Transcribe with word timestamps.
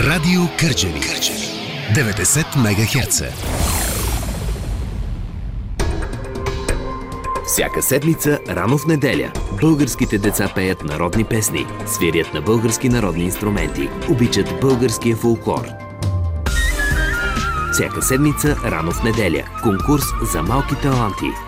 Радио 0.00 0.40
Кърджали. 0.60 1.00
90 1.94 2.56
МГц. 2.56 3.22
Всяка 7.46 7.82
седмица, 7.82 8.40
рано 8.48 8.78
в 8.78 8.86
неделя, 8.86 9.32
българските 9.60 10.18
деца 10.18 10.52
пеят 10.54 10.84
народни 10.84 11.24
песни, 11.24 11.66
свирят 11.86 12.34
на 12.34 12.40
български 12.40 12.88
народни 12.88 13.24
инструменти, 13.24 13.88
обичат 14.10 14.60
българския 14.60 15.16
фолклор. 15.16 15.66
Всяка 17.72 18.02
седмица, 18.02 18.56
рано 18.64 18.92
в 18.92 19.02
неделя, 19.02 19.44
конкурс 19.62 20.04
за 20.32 20.42
малки 20.42 20.74
таланти– 20.82 21.26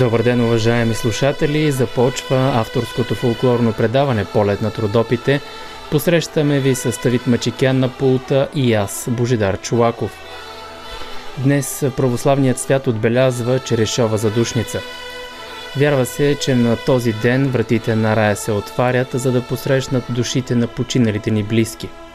Добър 0.00 0.22
ден, 0.22 0.40
уважаеми 0.40 0.94
слушатели! 0.94 1.72
Започва 1.72 2.52
авторското 2.54 3.14
фолклорно 3.14 3.72
предаване 3.72 4.24
Полет 4.24 4.62
на 4.62 4.70
трудопите. 4.70 5.40
Посрещаме 5.90 6.60
ви 6.60 6.74
с 6.74 7.00
Тавит 7.00 7.26
Мачикян 7.26 7.78
на 7.78 7.88
пулта 7.88 8.48
и 8.54 8.74
аз, 8.74 9.08
Божидар 9.10 9.60
Чулаков. 9.60 10.10
Днес 11.38 11.84
православният 11.96 12.58
свят 12.58 12.86
отбелязва 12.86 13.58
Черешова 13.58 14.18
задушница. 14.18 14.80
Вярва 15.76 16.06
се, 16.06 16.36
че 16.40 16.54
на 16.54 16.76
този 16.76 17.12
ден 17.12 17.48
вратите 17.48 17.96
на 17.96 18.16
рая 18.16 18.36
се 18.36 18.52
отварят, 18.52 19.08
за 19.12 19.32
да 19.32 19.42
посрещнат 19.42 20.04
душите 20.08 20.54
на 20.54 20.66
починалите 20.66 21.30
ни 21.30 21.42
близки– 21.42 21.88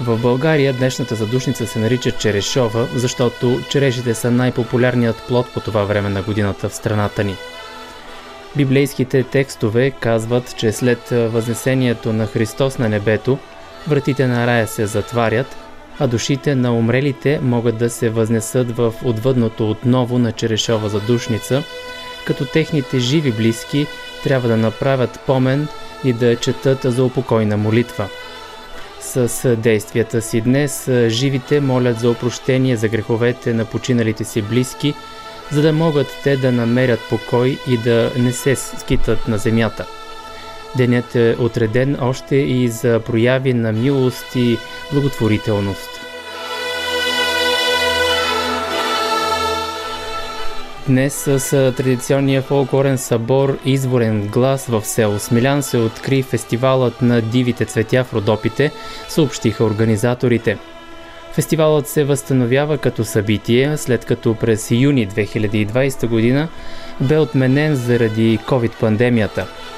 в 0.00 0.18
България 0.18 0.72
днешната 0.72 1.14
задушница 1.14 1.66
се 1.66 1.78
нарича 1.78 2.10
черешова, 2.10 2.88
защото 2.94 3.60
черешите 3.70 4.14
са 4.14 4.30
най-популярният 4.30 5.22
плод 5.28 5.46
по 5.54 5.60
това 5.60 5.84
време 5.84 6.08
на 6.08 6.22
годината 6.22 6.68
в 6.68 6.74
страната 6.74 7.24
ни. 7.24 7.36
Библейските 8.56 9.22
текстове 9.22 9.90
казват, 9.90 10.56
че 10.56 10.72
след 10.72 11.08
възнесението 11.10 12.12
на 12.12 12.26
Христос 12.26 12.78
на 12.78 12.88
небето, 12.88 13.38
вратите 13.88 14.26
на 14.26 14.46
рая 14.46 14.66
се 14.66 14.86
затварят, 14.86 15.56
а 15.98 16.06
душите 16.06 16.54
на 16.54 16.78
умрелите 16.78 17.40
могат 17.42 17.78
да 17.78 17.90
се 17.90 18.10
възнесат 18.10 18.76
в 18.76 18.94
отвъдното 19.04 19.70
отново 19.70 20.18
на 20.18 20.32
черешова 20.32 20.88
задушница, 20.88 21.62
като 22.26 22.44
техните 22.44 22.98
живи 22.98 23.32
близки 23.32 23.86
трябва 24.24 24.48
да 24.48 24.56
направят 24.56 25.20
помен 25.26 25.68
и 26.04 26.12
да 26.12 26.36
четат 26.36 26.78
за 26.82 27.04
упокойна 27.04 27.56
молитва– 27.56 28.08
с 29.00 29.56
действията 29.56 30.22
си. 30.22 30.40
Днес 30.40 30.90
живите 31.08 31.60
молят 31.60 32.00
за 32.00 32.10
опрощение 32.10 32.76
за 32.76 32.88
греховете 32.88 33.54
на 33.54 33.64
починалите 33.64 34.24
си 34.24 34.42
близки, 34.42 34.94
за 35.52 35.62
да 35.62 35.72
могат 35.72 36.06
те 36.24 36.36
да 36.36 36.52
намерят 36.52 37.00
покой 37.10 37.58
и 37.68 37.78
да 37.78 38.12
не 38.18 38.32
се 38.32 38.56
скитат 38.56 39.28
на 39.28 39.38
земята. 39.38 39.86
Денят 40.76 41.14
е 41.14 41.36
отреден 41.38 41.96
още 42.00 42.36
и 42.36 42.68
за 42.68 43.00
прояви 43.00 43.54
на 43.54 43.72
милост 43.72 44.26
и 44.36 44.58
благотворителност. 44.92 46.05
Днес 50.88 51.14
с 51.14 51.72
традиционния 51.76 52.42
фолклорен 52.42 52.98
събор 52.98 53.58
Изворен 53.64 54.28
глас 54.28 54.66
в 54.66 54.84
село 54.84 55.18
Смилян 55.18 55.62
се 55.62 55.78
откри 55.78 56.22
фестивалът 56.22 57.02
на 57.02 57.22
дивите 57.22 57.64
цветя 57.64 58.04
в 58.04 58.14
Родопите, 58.14 58.72
съобщиха 59.08 59.64
организаторите. 59.64 60.58
Фестивалът 61.32 61.88
се 61.88 62.04
възстановява 62.04 62.78
като 62.78 63.04
събитие, 63.04 63.76
след 63.76 64.04
като 64.04 64.34
през 64.34 64.70
юни 64.70 65.08
2020 65.08 66.06
година 66.06 66.48
бе 67.00 67.18
отменен 67.18 67.74
заради 67.74 68.38
COVID-пандемията– 68.38 69.46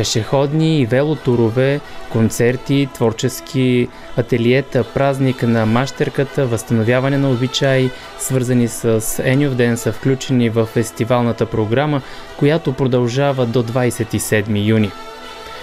пешеходни 0.00 0.80
и 0.80 0.86
велотурове, 0.86 1.80
концерти, 2.10 2.88
творчески 2.94 3.88
ателиета, 4.16 4.84
празник 4.84 5.42
на 5.42 5.66
мащерката, 5.66 6.46
възстановяване 6.46 7.18
на 7.18 7.30
обичаи, 7.30 7.90
свързани 8.18 8.68
с 8.68 9.22
Енюв 9.24 9.54
ден 9.54 9.76
са 9.76 9.92
включени 9.92 10.50
в 10.50 10.66
фестивалната 10.66 11.46
програма, 11.46 12.02
която 12.38 12.72
продължава 12.72 13.46
до 13.46 13.62
27 13.62 14.66
юни. 14.66 14.90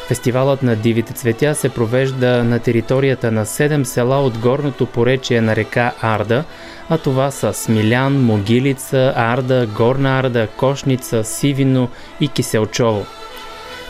Фестивалът 0.07 0.63
на 0.63 0.75
дивите 0.75 1.13
цветя 1.13 1.55
се 1.55 1.69
провежда 1.69 2.43
на 2.43 2.59
територията 2.59 3.31
на 3.31 3.45
7 3.45 3.83
села 3.83 4.23
от 4.23 4.37
горното 4.37 4.85
поречие 4.85 5.41
на 5.41 5.55
река 5.55 5.91
Арда, 6.01 6.43
а 6.89 6.97
това 6.97 7.31
са 7.31 7.53
Смилян, 7.53 8.25
Могилица, 8.25 9.13
Арда, 9.15 9.67
Горна 9.67 10.19
Арда, 10.19 10.47
Кошница, 10.47 11.23
Сивино 11.23 11.89
и 12.21 12.27
Киселчово 12.27 13.05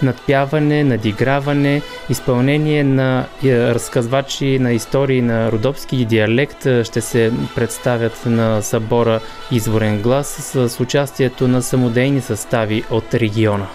надпяване, 0.02 0.84
надиграване, 0.84 1.82
изпълнение 2.10 2.84
на 2.84 3.26
е, 3.44 3.58
разказвачи 3.58 4.60
на 4.60 4.74
истории 4.74 5.22
на 5.22 5.52
родопски 5.52 6.06
диалект 6.06 6.66
е, 6.66 6.84
ще 6.84 7.02
се 7.02 7.32
представят 7.56 8.26
на 8.26 8.62
събора 8.62 9.20
Изворен 9.52 10.02
глас 10.02 10.28
с 10.28 10.80
участието 10.80 11.48
на 11.48 11.62
самодейни 11.62 12.22
състави 12.22 12.84
от 12.90 13.14
региона. 13.14 13.68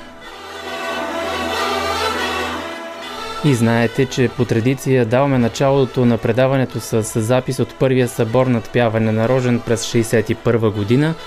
И 3.45 3.55
знаете, 3.55 4.07
че 4.07 4.29
по 4.29 4.45
традиция 4.45 5.07
даваме 5.07 5.39
началото 5.39 6.05
на 6.05 6.19
предаването 6.19 6.81
с 6.81 7.21
запис 7.21 7.59
от 7.59 7.75
първия 7.75 8.09
събор 8.09 8.47
надпяване 8.47 9.13
на 9.13 9.29
Рожен 9.29 9.61
през 9.61 9.93
1961 9.93 10.71
година– 10.71 11.15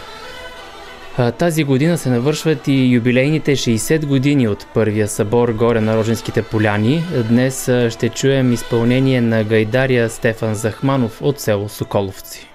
тази 1.37 1.63
година 1.63 1.97
се 1.97 2.09
навършват 2.09 2.67
и 2.67 2.93
юбилейните 2.93 3.55
60 3.55 4.05
години 4.05 4.47
от 4.47 4.67
първия 4.73 5.07
събор 5.07 5.49
горе 5.49 5.81
на 5.81 5.97
Роженските 5.97 6.41
поляни. 6.41 7.03
Днес 7.29 7.71
ще 7.89 8.09
чуем 8.09 8.53
изпълнение 8.53 9.21
на 9.21 9.43
гайдария 9.43 10.09
Стефан 10.09 10.55
Захманов 10.55 11.21
от 11.21 11.39
село 11.39 11.69
Соколовци. 11.69 12.54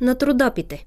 На 0.00 0.14
трудопите. 0.14 0.84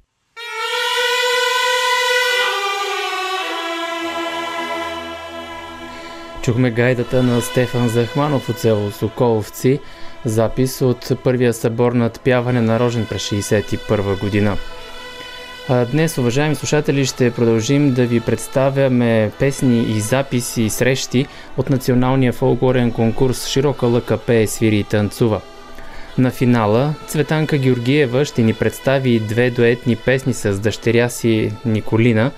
Чухме 6.41 6.71
гайдата 6.71 7.23
на 7.23 7.41
Стефан 7.41 7.89
Захманов 7.89 8.49
от 8.49 8.59
село 8.59 8.91
Соколовци, 8.91 9.79
запис 10.25 10.81
от 10.81 11.11
първия 11.23 11.53
събор 11.53 11.91
на 11.91 12.05
отпяване 12.05 12.61
на 12.61 12.79
Рожен 12.79 13.05
през 13.05 13.29
1961 13.29 14.19
година. 14.19 14.57
А 15.69 15.85
днес, 15.85 16.17
уважаеми 16.17 16.55
слушатели, 16.55 17.05
ще 17.05 17.31
продължим 17.31 17.93
да 17.93 18.05
ви 18.05 18.19
представяме 18.19 19.31
песни 19.39 19.81
и 19.81 19.99
записи 19.99 20.63
и 20.63 20.69
срещи 20.69 21.25
от 21.57 21.69
националния 21.69 22.33
фолклорен 22.33 22.91
конкурс 22.91 23.47
Широка 23.47 23.87
лъка 23.87 24.17
пее, 24.17 24.47
свири 24.47 24.77
и 24.77 24.83
танцува. 24.83 25.41
На 26.17 26.31
финала 26.31 26.93
Цветанка 27.07 27.57
Георгиева 27.57 28.25
ще 28.25 28.41
ни 28.41 28.53
представи 28.53 29.19
две 29.19 29.49
дуетни 29.49 29.95
песни 29.95 30.33
с 30.33 30.59
дъщеря 30.59 31.09
си 31.09 31.51
Николина, 31.65 32.31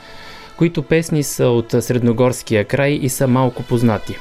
които 0.58 0.84
песни 0.84 1.24
са 1.24 1.46
от 1.46 1.76
Средногорския 1.80 2.66
край 2.66 2.92
и 2.92 3.10
са 3.10 3.28
малко 3.28 3.64
познати. 3.64 4.16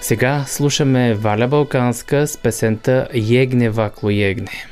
Сега 0.00 0.44
слушаме 0.46 1.14
Валя 1.14 1.48
Балканска 1.48 2.26
с 2.26 2.36
песента 2.36 3.08
Егне 3.12 3.70
Вакло 3.70 4.10
Егне. 4.10 4.66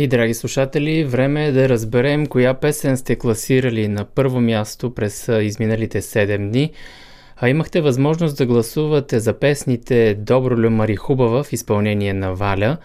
И, 0.00 0.06
драги 0.06 0.34
слушатели, 0.34 1.04
време 1.04 1.46
е 1.46 1.52
да 1.52 1.68
разберем 1.68 2.26
коя 2.26 2.54
песен 2.54 2.96
сте 2.96 3.16
класирали 3.16 3.88
на 3.88 4.04
първо 4.04 4.40
място 4.40 4.94
през 4.94 5.28
изминалите 5.42 6.02
7 6.02 6.48
дни. 6.48 6.72
А 7.36 7.48
имахте 7.48 7.80
възможност 7.80 8.36
да 8.36 8.46
гласувате 8.46 9.20
за 9.20 9.32
песните 9.32 10.14
Добро 10.14 10.62
лю 10.62 10.70
Мари 10.70 10.96
Хубава 10.96 11.42
в 11.42 11.52
изпълнение 11.52 12.14
на 12.14 12.34
Валя, 12.34 12.76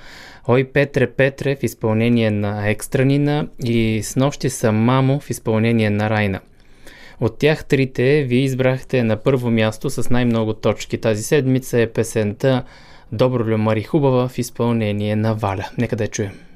Ой 0.48 0.64
Петре 0.64 1.08
Петре 1.08 1.56
в 1.56 1.64
изпълнение 1.64 2.32
на 2.32 2.70
Екстранина 2.70 3.48
и 3.64 4.04
С 4.04 4.16
нощи 4.16 4.50
съм 4.50 4.76
мамо 4.76 5.20
в 5.20 5.30
изпълнение 5.30 5.90
на 5.90 6.10
Райна. 6.10 6.40
От 7.20 7.38
тях 7.38 7.66
трите 7.66 8.24
ви 8.24 8.36
избрахте 8.36 9.04
на 9.04 9.18
първо 9.18 9.52
място 9.52 9.90
с 9.90 10.10
най-много 10.10 10.54
точки. 10.54 10.98
Тази 10.98 11.24
седмица 11.24 11.80
е 11.80 11.88
песента 11.88 12.64
Добро 13.12 13.52
лю 13.52 13.58
Мари 13.58 13.84
Хубава 13.84 14.28
в 14.28 14.38
изпълнение 14.38 15.16
на 15.16 15.36
Валя. 15.36 15.70
Нека 15.78 15.96
да 15.96 16.04
я 16.04 16.10
чуем. 16.10 16.53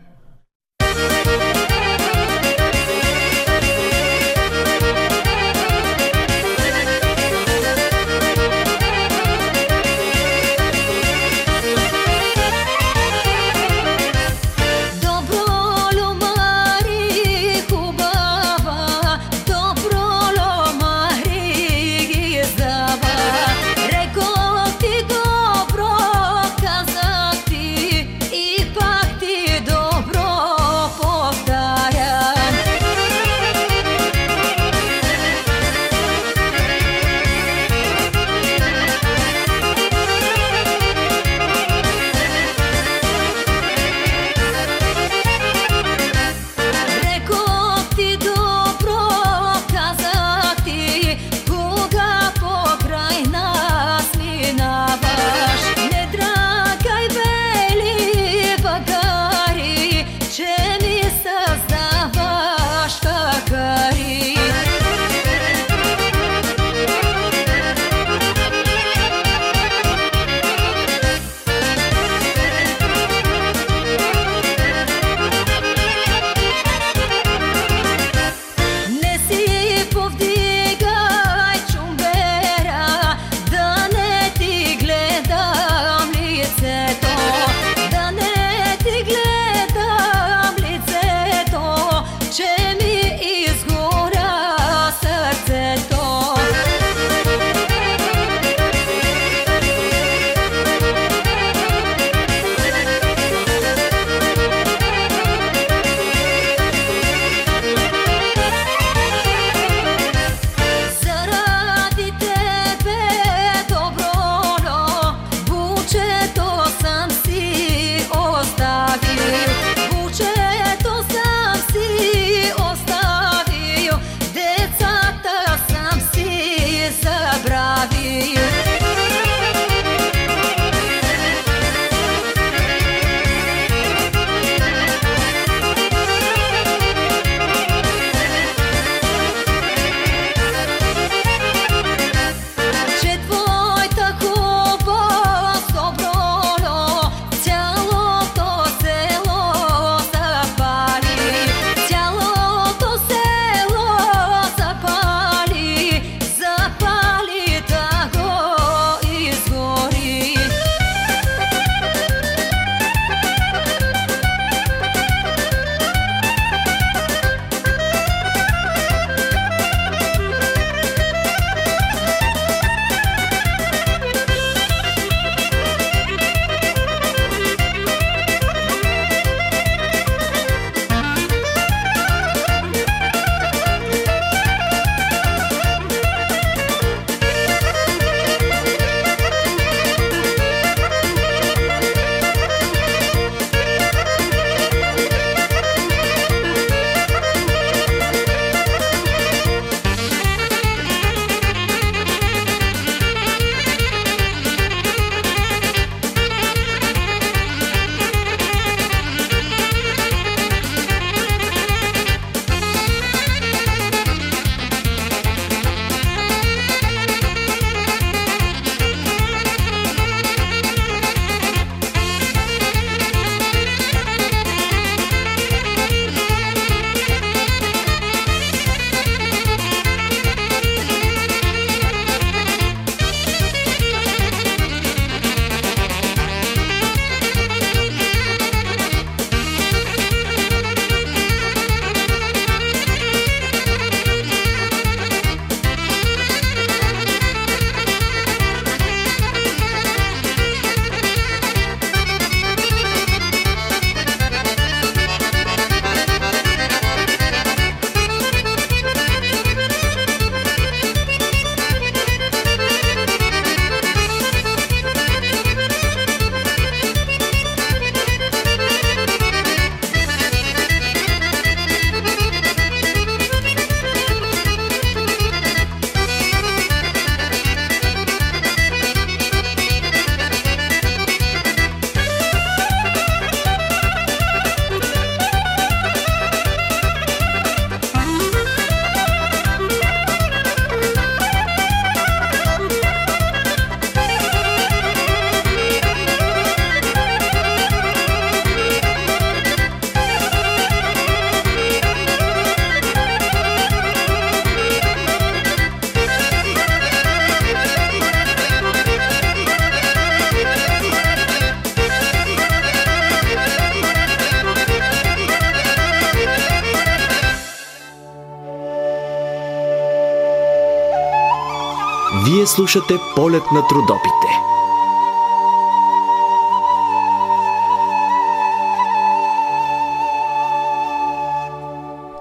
Слушате 322.57 322.99
полет 323.15 323.51
на 323.51 323.61
трудопите. 323.67 324.56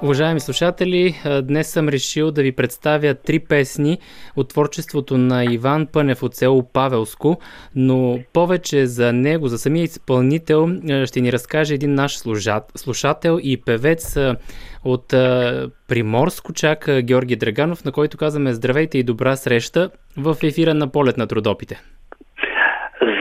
Уважаеми 0.07 0.41
слушатели, 0.41 1.15
днес 1.43 1.73
съм 1.73 1.89
решил 1.89 2.31
да 2.31 2.43
ви 2.43 2.53
представя 2.53 3.15
три 3.15 3.39
песни 3.39 3.99
от 4.37 4.49
творчеството 4.49 5.19
на 5.19 5.45
Иван 5.45 5.87
Пънев 5.93 6.23
от 6.23 6.35
село 6.35 6.63
Павелско, 6.73 7.39
но 7.77 8.19
повече 8.33 8.87
за 8.87 9.13
него, 9.13 9.49
за 9.49 9.59
самия 9.59 9.83
изпълнител, 9.83 10.69
ще 11.07 11.21
ни 11.21 11.33
разкаже 11.33 11.75
един 11.75 11.95
наш 11.95 12.19
слушател 12.77 13.39
и 13.43 13.61
певец 13.67 14.17
от 14.85 15.09
Приморско, 15.89 16.53
чак 16.53 16.91
Георги 17.03 17.37
Драганов, 17.37 17.85
на 17.85 17.93
който 17.93 18.17
казваме 18.17 18.53
здравейте 18.53 18.99
и 18.99 19.03
добра 19.03 19.37
среща 19.37 19.91
в 20.17 20.37
ефира 20.43 20.75
на 20.75 20.93
полет 20.93 21.17
на 21.17 21.27
трудопите. 21.27 21.81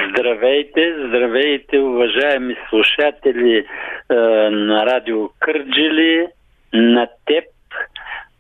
Здравейте, 0.10 0.96
здравейте, 1.08 1.78
уважаеми 1.78 2.56
слушатели 2.70 3.66
на 4.52 4.86
радио 4.86 5.30
Кърджили, 5.40 6.28
на 6.74 7.08
теб, 7.26 7.44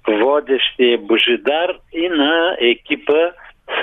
водещия 0.08 0.98
Божидар 0.98 1.78
и 1.94 2.10
на 2.10 2.58
екипа, 2.60 3.32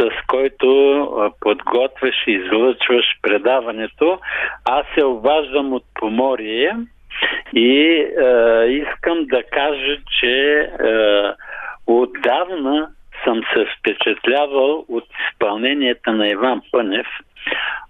с 0.00 0.10
който 0.26 1.32
подготвяш 1.40 2.14
и 2.26 2.32
излъчваш 2.32 3.04
предаването. 3.22 4.18
Аз 4.64 4.86
се 4.94 5.04
обаждам 5.04 5.72
от 5.72 5.84
Поморие 5.94 6.76
и 7.52 7.78
е, 7.80 8.06
искам 8.66 9.26
да 9.26 9.42
кажа, 9.42 9.98
че 10.20 10.58
е, 10.58 10.68
отдавна 11.86 12.88
съм 13.24 13.40
се 13.54 13.66
впечатлявал 13.78 14.84
от 14.88 15.04
изпълненията 15.30 16.12
на 16.12 16.28
Иван 16.28 16.62
Пънев. 16.72 17.06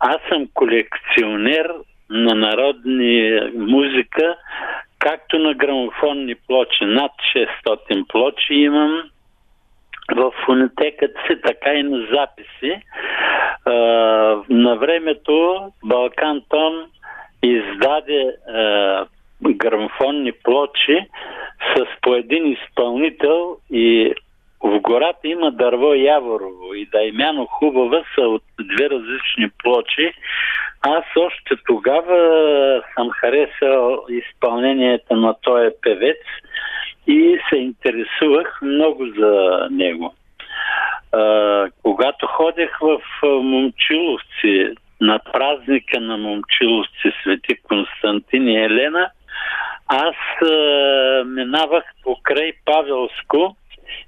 Аз 0.01 0.17
съм 0.29 0.49
колекционер 0.55 1.73
на 2.11 2.35
народни 2.35 3.41
музика, 3.55 4.37
както 5.03 5.39
на 5.39 5.55
грамофонни 5.55 6.35
плочи, 6.35 6.85
над 6.85 7.13
600 7.67 8.07
плочи 8.09 8.55
имам 8.55 9.03
в 10.15 10.33
фонотеката 10.45 11.21
си, 11.27 11.41
така 11.47 11.73
и 11.73 11.83
на 11.83 12.07
записи. 12.13 12.83
На 14.49 14.77
времето 14.77 15.67
Балкан 15.85 16.43
Тон 16.49 16.87
издаде 17.43 18.35
а, 18.49 19.07
грамофонни 19.43 20.33
плочи 20.33 21.07
с 21.77 21.87
по 22.03 22.15
един 22.15 22.53
изпълнител 22.53 23.57
и 23.71 24.15
в 24.63 24.81
гората 24.81 25.29
има 25.29 25.51
дърво 25.51 25.95
Яворово 25.95 26.75
и 26.75 26.87
Даймяно 26.87 27.47
Хубава 27.47 28.03
са 28.15 28.21
от 28.21 28.43
две 28.61 28.91
различни 28.91 29.51
плочи. 29.63 30.13
Аз 30.83 31.05
още 31.17 31.55
тогава 31.67 32.83
съм 32.95 33.11
харесал 33.11 34.05
изпълнението 34.09 35.17
на 35.17 35.35
този 35.43 35.71
певец 35.83 36.19
и 37.07 37.39
се 37.49 37.57
интересувах 37.57 38.59
много 38.63 39.07
за 39.07 39.67
него. 39.71 40.15
А, 41.13 41.69
когато 41.83 42.27
ходех 42.27 42.79
в 42.81 43.01
Момчиловци 43.23 44.75
на 45.01 45.19
празника 45.33 46.01
на 46.01 46.17
Момчиловци 46.17 47.13
Свети 47.23 47.63
Константин 47.63 48.49
и 48.49 48.65
Елена, 48.65 49.11
аз 49.87 50.17
а, 50.43 51.25
минавах 51.25 51.85
покрай 52.05 52.53
Павелско 52.65 53.57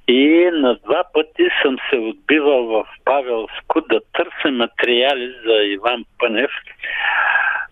и 0.08 0.50
на 0.52 0.74
два 0.74 1.04
пъти 1.12 1.48
съм 1.62 1.76
се 1.90 1.96
отбивал 1.96 2.66
в 2.66 2.86
Павелско 3.04 3.80
да 3.80 4.00
търся 4.12 4.50
материали 4.50 5.34
за 5.46 5.52
Иван 5.52 6.04
Пънев. 6.18 6.50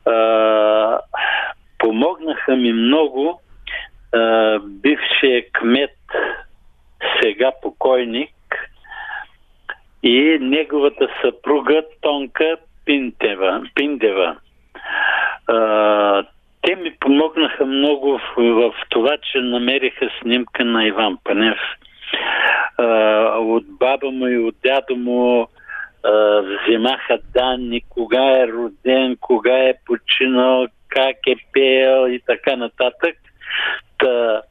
А, 0.06 0.98
помогнаха 1.78 2.56
ми 2.56 2.72
много 2.72 3.40
а, 4.14 4.58
бившия 4.58 5.44
кмет, 5.52 5.96
сега 7.22 7.52
покойник, 7.62 8.30
и 10.02 10.38
неговата 10.40 11.08
съпруга 11.22 11.82
Тонка 12.00 12.56
Пинтева, 12.84 13.62
Пиндева. 13.74 14.36
А, 15.46 16.24
те 16.62 16.76
ми 16.76 16.96
помогнаха 17.00 17.66
много 17.66 18.18
в, 18.18 18.34
в 18.36 18.74
това, 18.88 19.16
че 19.32 19.38
намериха 19.38 20.10
снимка 20.22 20.64
на 20.64 20.86
Иван 20.86 21.18
Панев 21.24 21.58
от 23.38 23.64
баба 23.78 24.10
му 24.10 24.26
и 24.26 24.38
от 24.38 24.54
дядо 24.64 24.96
му 24.96 25.48
вземаха 26.42 27.18
данни, 27.34 27.80
кога 27.88 28.42
е 28.42 28.48
роден, 28.48 29.16
кога 29.20 29.58
е 29.58 29.74
починал, 29.86 30.66
как 30.88 31.16
е 31.26 31.34
пеел 31.52 32.08
и 32.08 32.20
така 32.26 32.56
нататък. 32.56 33.16
Та, 33.98 34.42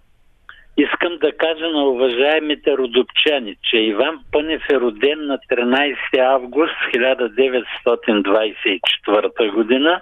искам 0.77 1.17
да 1.17 1.37
кажа 1.37 1.67
на 1.67 1.83
уважаемите 1.83 2.77
родопчани, 2.77 3.55
че 3.63 3.77
Иван 3.77 4.19
Пънев 4.31 4.61
е 4.69 4.79
роден 4.79 5.25
на 5.25 5.39
13 5.51 5.95
август 6.19 6.75
1924 6.95 9.53
година. 9.53 10.01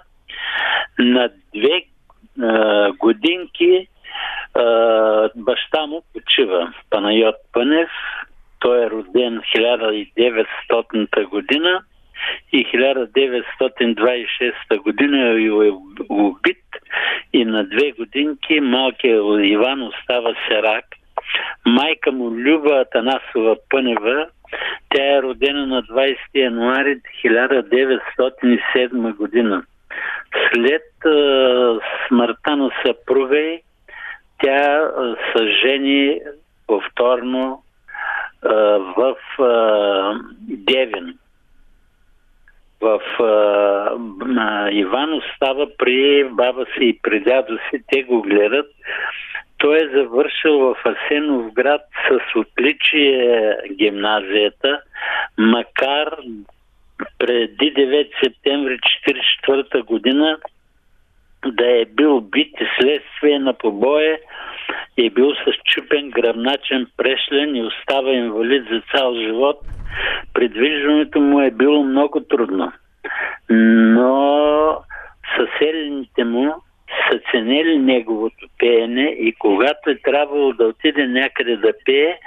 На 0.98 1.30
две 1.54 1.82
а, 2.42 2.92
годинки 2.92 3.88
баща 5.36 5.86
му 5.86 6.02
почива, 6.12 6.72
Панайот 6.90 7.34
Пънев. 7.52 7.90
Той 8.60 8.84
е 8.84 8.90
роден 8.90 9.40
1900 9.56 11.28
година 11.28 11.82
и 12.52 12.66
1926 12.66 14.78
година 14.78 15.28
е 15.28 15.50
убит 16.08 16.64
и 17.32 17.44
на 17.44 17.64
две 17.64 17.92
годинки 17.92 18.60
малкият 18.60 19.24
Иван 19.40 19.82
остава 19.82 20.34
серак. 20.48 20.84
Майка 21.66 22.12
му 22.12 22.30
Люба 22.30 22.80
Атанасова 22.80 23.56
Пънева, 23.70 24.26
тя 24.94 25.16
е 25.16 25.22
родена 25.22 25.66
на 25.66 25.82
20 25.82 26.16
януари 26.34 27.00
1907 27.24 29.16
година. 29.16 29.62
След 30.52 30.82
смъртта 32.08 32.56
на 32.56 32.70
съпруга 32.86 33.38
й, 33.38 33.60
тя 34.42 34.90
съжени 35.36 36.20
повторно 36.66 37.62
в 38.96 39.16
Девин. 40.40 41.18
В 42.80 43.00
Иван 44.72 45.12
остава 45.12 45.66
при 45.78 46.24
баба 46.24 46.64
си 46.64 46.84
и 46.84 46.98
при 47.02 47.20
дядо 47.20 47.58
си. 47.70 47.82
Те 47.92 48.02
го 48.02 48.22
гледат. 48.22 48.66
Той 49.58 49.76
е 49.76 49.88
завършил 49.88 50.58
в 50.58 50.76
Асенов 50.84 51.52
град 51.52 51.82
с 52.08 52.36
отличие 52.36 53.56
гимназията, 53.72 54.80
макар 55.38 56.16
преди 57.18 57.74
9 57.74 58.24
септември 58.24 58.78
1944 59.48 59.82
година 59.84 60.38
да 61.46 61.80
е 61.80 61.84
бил 61.84 62.20
бит 62.20 62.54
и 62.60 62.66
следствие 62.80 63.38
на 63.38 63.52
побоя 63.52 64.18
е 64.98 65.10
бил 65.10 65.34
с 65.34 65.52
чупен 65.64 66.10
гръбначен 66.10 66.86
прешлен 66.96 67.56
и 67.56 67.62
остава 67.62 68.12
инвалид 68.12 68.64
за 68.70 68.82
цял 68.94 69.14
живот. 69.14 69.58
Придвижването 70.34 71.20
му 71.20 71.40
е 71.40 71.50
било 71.50 71.84
много 71.84 72.20
трудно. 72.20 72.72
Но 73.50 74.76
съседните 75.36 76.24
му 76.24 76.54
са 77.10 77.20
ценили 77.30 77.78
неговото 77.78 78.46
пеене 78.58 79.16
и 79.18 79.32
когато 79.32 79.90
е 79.90 79.98
трябвало 80.04 80.52
да 80.52 80.64
отиде 80.64 81.06
някъде 81.06 81.56
да 81.56 81.72
пее, 81.84 82.18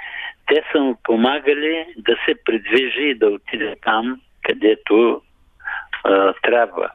те 0.46 0.62
са 0.72 0.80
му 0.80 0.96
помагали 1.04 1.86
да 1.96 2.16
се 2.26 2.34
придвижи 2.44 3.02
и 3.02 3.14
да 3.14 3.26
отиде 3.26 3.74
там, 3.84 4.20
където 4.42 5.20
трябва. 6.42 6.90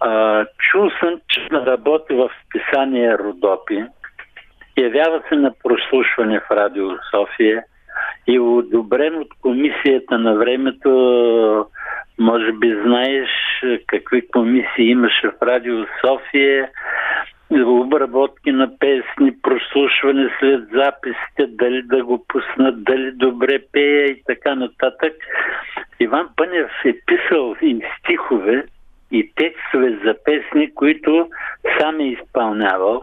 А, 0.00 0.44
чул 0.58 0.90
съм, 1.00 1.20
че 1.28 1.48
работи 1.52 2.14
в 2.14 2.30
списание 2.46 3.18
Родопи. 3.18 3.84
Явява 4.76 5.22
се 5.28 5.34
на 5.34 5.52
прослушване 5.64 6.40
в 6.40 6.50
Радио 6.50 6.88
София 7.10 7.64
и 8.26 8.38
одобрен 8.38 9.14
от 9.14 9.28
комисията 9.42 10.18
на 10.18 10.34
времето, 10.34 11.66
може 12.18 12.52
би 12.52 12.80
знаеш 12.82 13.28
какви 13.86 14.28
комисии 14.28 14.90
имаше 14.90 15.28
в 15.28 15.42
Радио 15.42 15.84
София, 16.00 16.68
обработки 17.50 18.52
на 18.52 18.78
песни, 18.78 19.36
прослушване 19.42 20.30
след 20.40 20.68
записите, 20.72 21.46
дали 21.48 21.82
да 21.82 22.04
го 22.04 22.24
пуснат, 22.28 22.84
дали 22.84 23.12
добре 23.12 23.58
пея 23.72 24.06
и 24.06 24.22
така 24.26 24.54
нататък. 24.54 25.12
Иван 26.00 26.28
Пънев 26.36 26.70
е 26.84 26.94
писал 27.06 27.56
и 27.62 27.80
стихове, 27.98 28.64
и 29.10 29.32
текстове 29.34 29.98
за 30.04 30.14
песни, 30.24 30.74
които 30.74 31.28
сам 31.78 32.00
е 32.00 32.04
изпълнявал. 32.04 33.02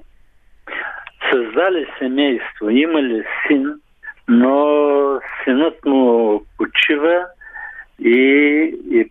Създали 1.32 1.88
семейство, 2.00 2.70
имали 2.70 3.24
син, 3.48 3.74
но 4.28 5.20
синът 5.44 5.86
му 5.86 6.42
почива 6.58 7.26
и 8.00 8.20
е 8.94 9.06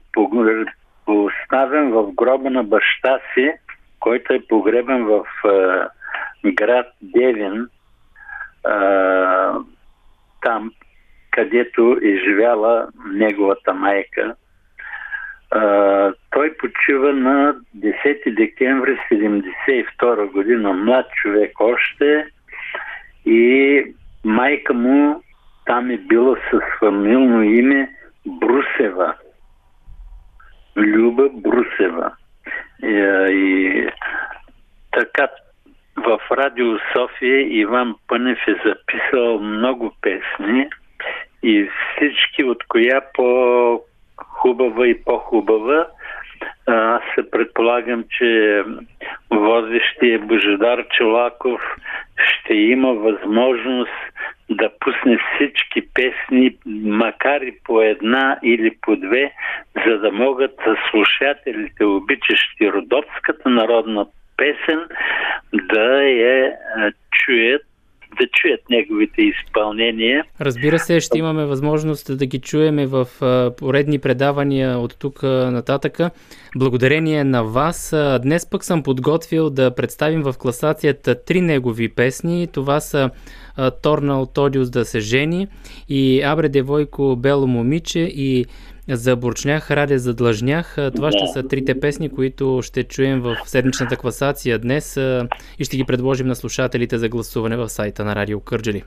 поставен 1.05 1.91
в 1.91 2.13
гроба 2.13 2.51
на 2.51 2.65
баща 2.65 3.19
си, 3.35 3.53
който 4.01 4.33
е 4.33 4.47
погребен 4.49 5.05
в 5.05 5.25
а, 5.45 5.89
град 6.45 6.87
Девин, 7.03 7.69
а, 8.65 9.59
там, 10.43 10.73
където 11.31 11.99
е 12.03 12.17
живяла 12.17 12.89
неговата 13.07 13.75
майка. 13.75 14.35
А, 15.51 16.13
той 16.31 16.57
почива 16.57 17.13
на 17.13 17.57
10 17.77 18.35
декември 18.37 18.99
1972 19.13 20.33
година, 20.33 20.73
млад 20.73 21.07
човек 21.11 21.61
още 21.61 22.27
и 23.27 23.85
майка 24.25 24.75
му 24.75 25.23
там 25.67 25.91
е 25.91 25.97
била 25.97 26.37
с 26.37 26.79
фамилно 26.79 27.43
име 27.43 27.91
Брусева. 28.27 29.15
Люба 30.77 31.29
Брусева. 31.33 32.13
И, 32.83 32.93
и 33.31 33.89
така, 34.93 35.29
в 35.97 36.21
Радио 36.31 36.79
София 36.93 37.59
Иван 37.61 37.95
Пънев 38.09 38.39
е 38.49 38.69
записал 38.69 39.39
много 39.39 39.93
песни 40.03 40.69
и 41.43 41.69
всички 41.97 42.45
от 42.45 42.65
коя 42.69 43.01
по-хубава 43.15 44.87
и 44.87 45.05
по-хубава 45.05 45.87
аз 46.67 47.03
се 47.15 47.31
предполагам, 47.31 48.05
че 48.11 48.63
водещия 49.31 50.19
Божидар 50.19 50.89
Чолаков 50.89 51.61
ще 52.17 52.55
има 52.55 52.95
възможност 52.95 53.93
да 54.51 54.71
пусне 54.81 55.19
всички 55.35 55.83
песни, 55.95 56.57
макар 56.85 57.41
и 57.41 57.55
по 57.65 57.83
една 57.83 58.39
или 58.43 58.77
по 58.83 58.97
две, 58.97 59.33
за 59.87 59.99
да 59.99 60.13
могат 60.13 60.61
слушателите, 60.91 61.85
обичащи 61.85 62.73
родопската 62.73 63.49
народна 63.49 64.07
песен, 64.37 64.81
да 65.55 66.03
я 66.03 66.57
чуят 67.13 67.63
да 68.19 68.27
чуят 68.33 68.61
неговите 68.71 69.23
изпълнения. 69.23 70.25
Разбира 70.41 70.79
се, 70.79 71.01
ще 71.01 71.19
имаме 71.19 71.45
възможност 71.45 72.19
да 72.19 72.27
ги 72.27 72.39
чуеме 72.39 72.87
в 72.87 73.07
поредни 73.57 73.99
предавания 73.99 74.79
от 74.79 74.97
тук 74.99 75.23
нататъка. 75.23 76.11
Благодарение 76.57 77.25
на 77.25 77.45
вас. 77.45 77.95
Днес 78.23 78.51
пък 78.51 78.65
съм 78.65 78.83
подготвил 78.83 79.51
да 79.51 79.75
представим 79.75 80.23
в 80.23 80.35
класацията 80.39 81.25
три 81.25 81.41
негови 81.41 81.89
песни. 81.89 82.49
Това 82.53 82.81
са 82.81 83.11
Торнал 83.83 84.27
Тодиус 84.27 84.71
да 84.71 84.85
се 84.85 85.01
жени 85.01 85.49
и 85.89 86.23
Абре 86.23 86.49
Девойко 86.49 87.17
Бело 87.17 87.47
момиче 87.47 88.01
и 88.01 88.47
за 88.89 89.17
Бурчнях, 89.17 89.71
Раде 89.71 89.99
за 89.99 90.15
Длъжнях. 90.15 90.77
Това 90.97 91.11
ще 91.11 91.27
са 91.27 91.49
трите 91.49 91.81
песни, 91.81 92.15
които 92.15 92.61
ще 92.63 92.85
чуем 92.85 93.21
в 93.21 93.37
седмичната 93.45 93.97
класация 93.97 94.59
днес 94.59 94.97
и 95.59 95.65
ще 95.65 95.77
ги 95.77 95.85
предложим 95.85 96.27
на 96.27 96.35
слушателите 96.35 96.99
за 96.99 97.09
гласуване 97.09 97.57
в 97.57 97.69
сайта 97.69 98.05
на 98.05 98.15
Радио 98.15 98.41
Кърджали. 98.41 98.83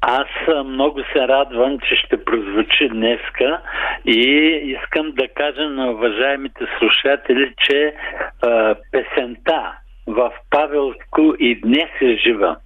Аз 0.00 0.28
много 0.66 1.00
се 1.12 1.28
радвам, 1.28 1.78
че 1.78 1.96
ще 1.96 2.24
прозвучи 2.24 2.88
днеска 2.88 3.60
и 4.04 4.20
искам 4.64 5.12
да 5.12 5.28
кажа 5.28 5.68
на 5.68 5.90
уважаемите 5.90 6.64
слушатели, 6.78 7.54
че 7.66 7.94
а, 8.42 8.74
песента 8.92 9.72
в 10.06 10.32
Павелско 10.50 11.34
и 11.38 11.60
днес 11.60 11.90
е 12.00 12.16
жива. 12.16 12.56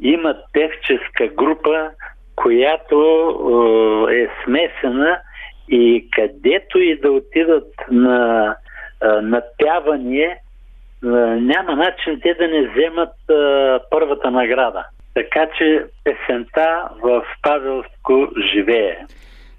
Има 0.00 0.34
певческа 0.52 1.26
група, 1.28 1.90
която 2.36 2.98
е 4.12 4.28
смесена 4.44 5.18
и 5.68 6.08
където 6.12 6.78
и 6.78 7.00
да 7.00 7.10
отидат 7.10 7.68
на 7.90 8.56
напяване, 9.22 10.40
няма 11.40 11.76
начин 11.76 12.20
те 12.22 12.34
да 12.34 12.48
не 12.48 12.68
вземат 12.68 13.12
първата 13.90 14.30
награда. 14.30 14.84
Така 15.14 15.46
че 15.58 15.84
песента 16.04 16.88
в 17.02 17.24
Павелско 17.42 18.28
живее. 18.54 18.96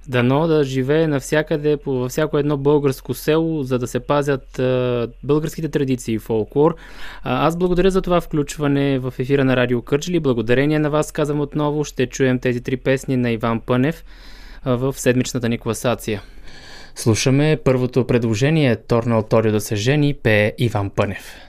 Дано 0.10 0.48
да 0.48 0.64
живее 0.64 1.08
навсякъде, 1.08 1.78
във 1.86 2.10
всяко 2.10 2.38
едно 2.38 2.58
българско 2.58 3.14
село, 3.14 3.64
за 3.64 3.80
да 3.80 3.88
се 3.88 4.08
пазят 4.08 4.60
а, 4.60 5.08
българските 5.24 5.72
традиции 5.72 6.16
и 6.16 6.20
фолклор. 6.20 6.76
А, 7.24 7.48
аз 7.48 7.58
благодаря 7.58 7.90
за 7.90 8.02
това 8.02 8.22
включване 8.22 9.00
в 9.00 9.14
ефира 9.20 9.44
на 9.44 9.56
Радио 9.56 9.82
Кърджили. 9.82 10.20
Благодарение 10.20 10.80
на 10.80 10.90
вас, 10.90 11.12
казвам 11.12 11.42
отново, 11.42 11.84
ще 11.84 12.08
чуем 12.08 12.40
тези 12.40 12.64
три 12.64 12.78
песни 12.78 13.18
на 13.18 13.32
Иван 13.32 13.62
Пънев 13.62 14.04
в 14.66 14.94
седмичната 14.98 15.50
ни 15.50 15.58
класация. 15.58 16.22
Слушаме 16.96 17.58
първото 17.64 18.08
предложение 18.08 18.76
Торнал 18.76 19.24
Торио 19.24 19.52
да 19.52 19.62
се 19.62 19.76
жени, 19.76 20.14
пее 20.14 20.54
Иван 20.58 20.90
Пънев. 20.90 21.47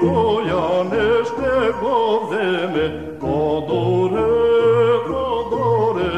Joianește 0.00 1.52
govdeme, 1.80 2.86
codore, 3.18 4.28
codore, 5.08 6.14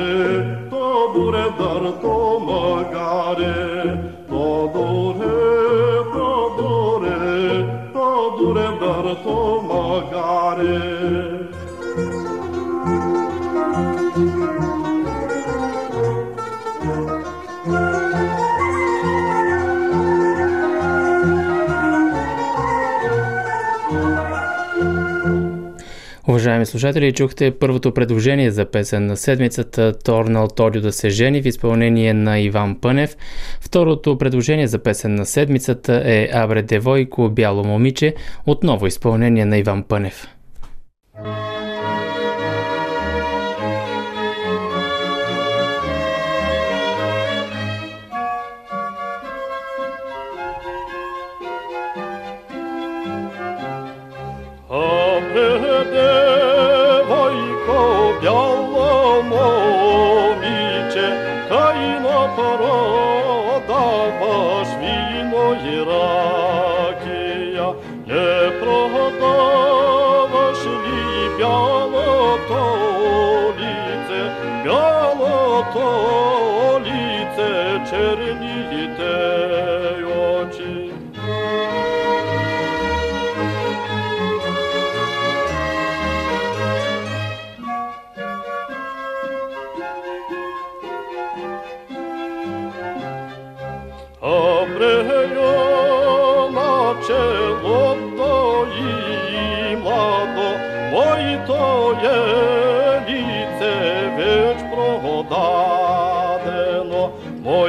to 0.70 1.10
bure 1.12 1.46
dar 1.58 1.84
to 2.02 2.16
măgare, 2.46 3.54
codore, 4.30 5.34
codore, 6.14 7.18
to 7.92 8.34
dure 8.38 8.68
dar 8.80 9.16
to 9.24 9.38
măgare. 9.68 11.21
Уважаеми 26.62 26.80
слушатели, 26.80 27.12
чухте 27.12 27.50
първото 27.50 27.94
предложение 27.94 28.50
за 28.50 28.64
песен 28.64 29.06
на 29.06 29.16
седмицата 29.16 29.92
Торнал 30.04 30.48
Тодио 30.48 30.82
да 30.82 30.92
се 30.92 31.10
жени 31.10 31.42
в 31.42 31.46
изпълнение 31.46 32.14
на 32.14 32.38
Иван 32.38 32.80
Пънев. 32.80 33.16
Второто 33.60 34.18
предложение 34.18 34.66
за 34.66 34.78
песен 34.78 35.14
на 35.14 35.26
седмицата 35.26 36.02
е 36.04 36.28
Абре 36.32 36.62
Девойко, 36.62 37.30
Бяло 37.30 37.64
момиче, 37.64 38.14
отново 38.46 38.86
изпълнение 38.86 39.44
на 39.44 39.58
Иван 39.58 39.82
Пънев. 39.82 40.28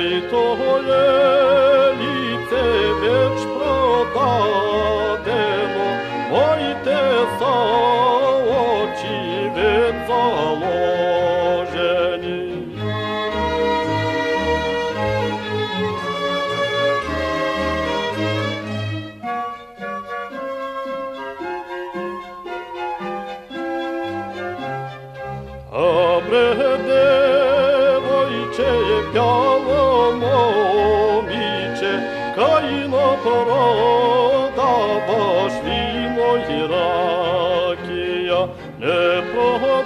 Ой, 0.04 0.22
того 0.22 0.80
ліце 2.00 2.66
веч 3.02 3.40
продадемо, 3.58 4.58
Ой, 6.32 6.76
те 6.84 7.02
за 7.40 7.56
очі 8.46 9.18
від 9.56 9.96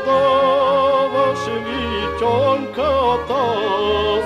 молодого 0.05 1.35
швітьонка-то 1.35 3.41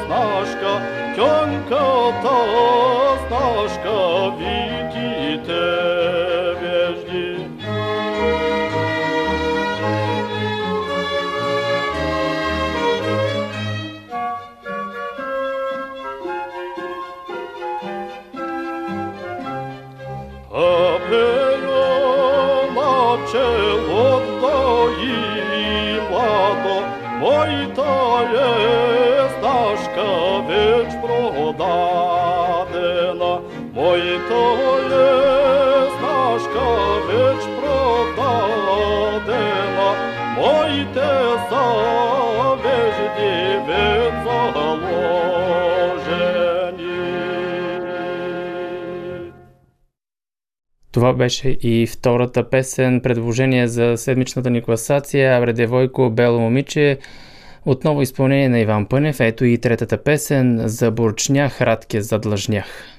знашка, 0.06 0.82
тьонка 1.16 1.86
та 2.24 2.38
знашка 3.28 3.98
від. 4.38 5.48
Това 51.02 51.14
беше 51.14 51.58
и 51.62 51.88
втората 51.88 52.50
песен, 52.50 53.02
предложение 53.02 53.68
за 53.68 53.98
седмичната 53.98 54.50
ни 54.50 54.62
класация 54.62 55.38
Абре 55.38 55.54
Девойко, 55.54 56.10
Бело 56.10 56.40
момиче. 56.40 56.98
Отново 57.66 58.02
изпълнение 58.02 58.50
на 58.50 58.60
Иван 58.60 58.86
Пънев. 58.86 59.20
Ето 59.20 59.46
и 59.46 59.58
третата 59.58 60.04
песен 60.04 60.62
за 60.66 60.92
Бурчнях, 60.92 61.62
Радке 61.62 62.02
задлъжнях. 62.02 62.91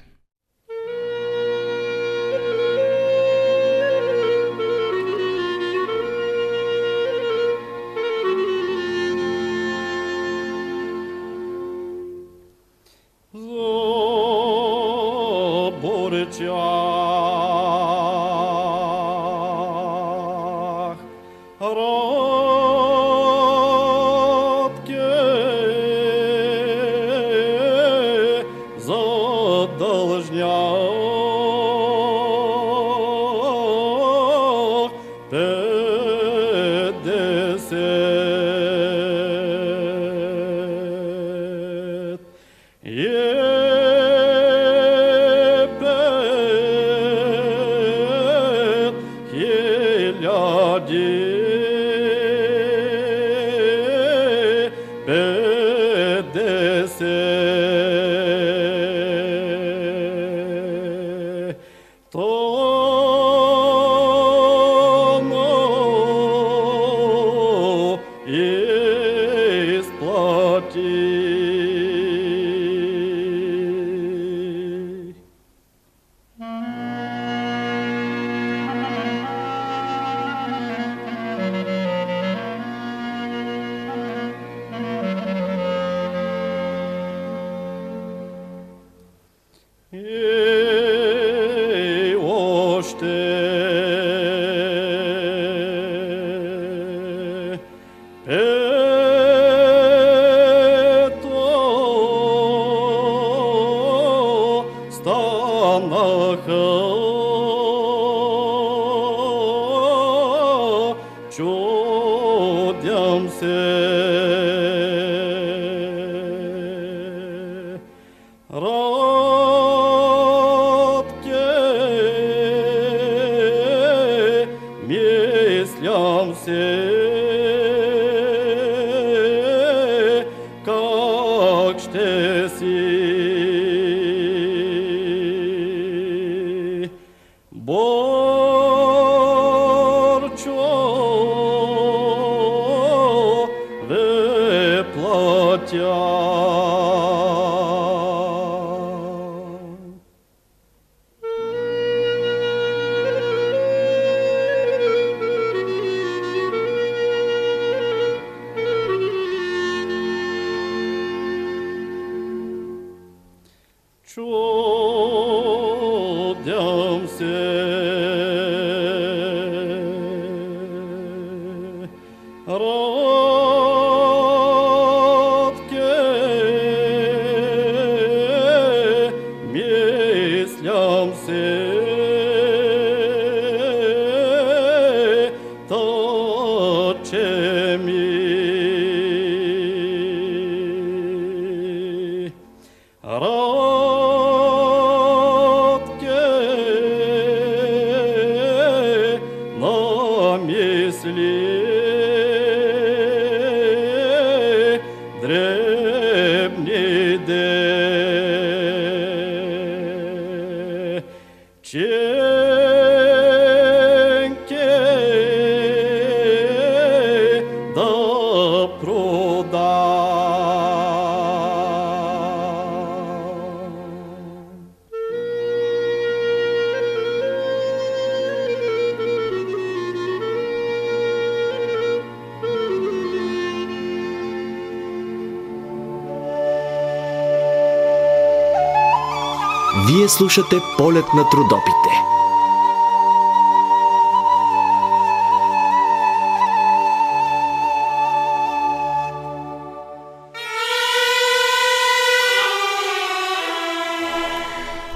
Слушате 240.17 240.55
полет 240.77 241.05
на 241.15 241.29
трудопите. 241.29 241.89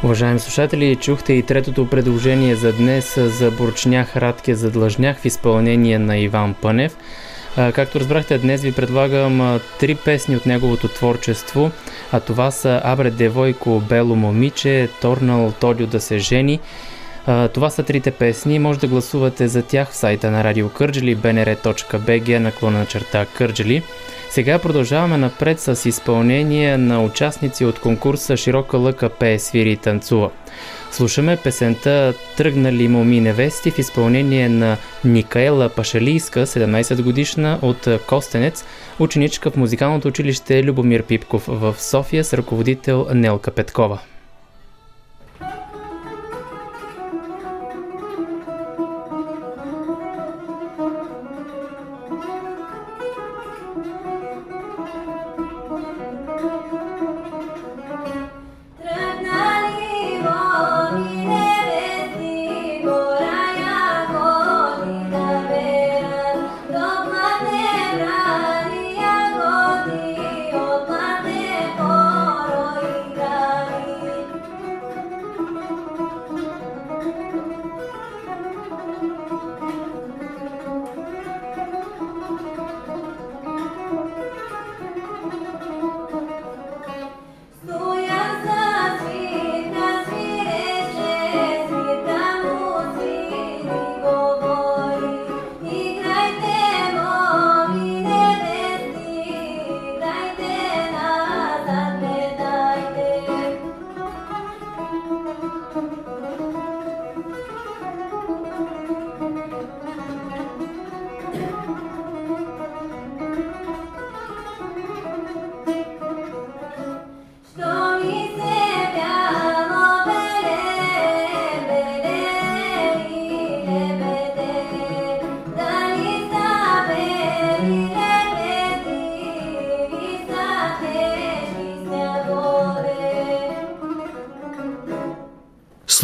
Уважаеми 0.04 0.40
слушатели, 0.40 0.96
чухте 0.96 1.34
и 1.34 1.44
третото 1.44 1.90
предложение 1.90 2.56
за 2.56 2.74
днес 2.74 3.16
за 3.18 3.52
Бурчнях 3.52 4.16
Радке 4.16 4.56
задлъжнях 4.56 5.18
в 5.20 5.26
изпълнение 5.26 6.00
на 6.00 6.18
Иван 6.18 6.54
Пънев. 6.62 6.98
Както 7.74 8.00
разбрахте, 8.00 8.38
днес 8.38 8.62
ви 8.62 8.72
предлагам 8.72 9.60
три 9.80 9.96
песни 9.96 10.36
от 10.36 10.46
неговото 10.46 10.88
творчество, 10.88 11.72
а 12.12 12.20
това 12.20 12.52
са 12.52 12.82
Абре 12.84 13.12
Девойко, 13.12 13.80
Бело 13.90 14.16
момиче, 14.16 14.90
Торнал 15.02 15.54
Тодио 15.60 15.88
да 15.88 16.00
се 16.00 16.18
жени. 16.18 16.60
Това 17.54 17.70
са 17.70 17.84
трите 17.84 18.12
песни. 18.12 18.60
Може 18.60 18.80
да 18.80 18.88
гласувате 18.88 19.48
за 19.48 19.62
тях 19.62 19.90
в 19.90 19.96
сайта 19.96 20.32
на 20.32 20.44
Радио 20.44 20.70
Кърджели, 20.70 21.18
bnr.bg, 21.18 22.38
наклона 22.38 22.80
на 22.80 22.86
черта 22.86 23.26
Кърджели. 23.26 23.84
Сега 24.30 24.60
продължаваме 24.60 25.18
напред 25.18 25.60
с 25.60 25.86
изпълнение 25.86 26.78
на 26.78 27.04
участници 27.04 27.66
от 27.66 27.80
конкурса 27.80 28.38
Широка 28.38 28.78
лъка 28.78 29.10
пее, 29.10 29.40
свири 29.40 29.72
и 29.72 29.78
танцува. 29.78 30.30
Слушаме 30.92 31.38
песента 31.38 32.14
Тръгнали 32.38 32.88
моми 32.88 33.22
невести 33.22 33.72
в 33.72 33.80
изпълнение 33.80 34.50
на 34.50 34.78
Никаела 35.06 35.70
Пашалийска, 35.70 36.46
17 36.46 37.02
годишна 37.02 37.60
от 37.62 37.88
Костенец, 38.08 38.66
ученичка 39.00 39.52
в 39.52 39.56
музикалното 39.56 40.08
училище 40.08 40.64
Любомир 40.64 41.04
Пипков 41.04 41.46
в 41.48 41.76
София 41.78 42.24
с 42.24 42.34
ръководител 42.34 43.08
Нелка 43.14 43.52
Петкова. 43.52 44.00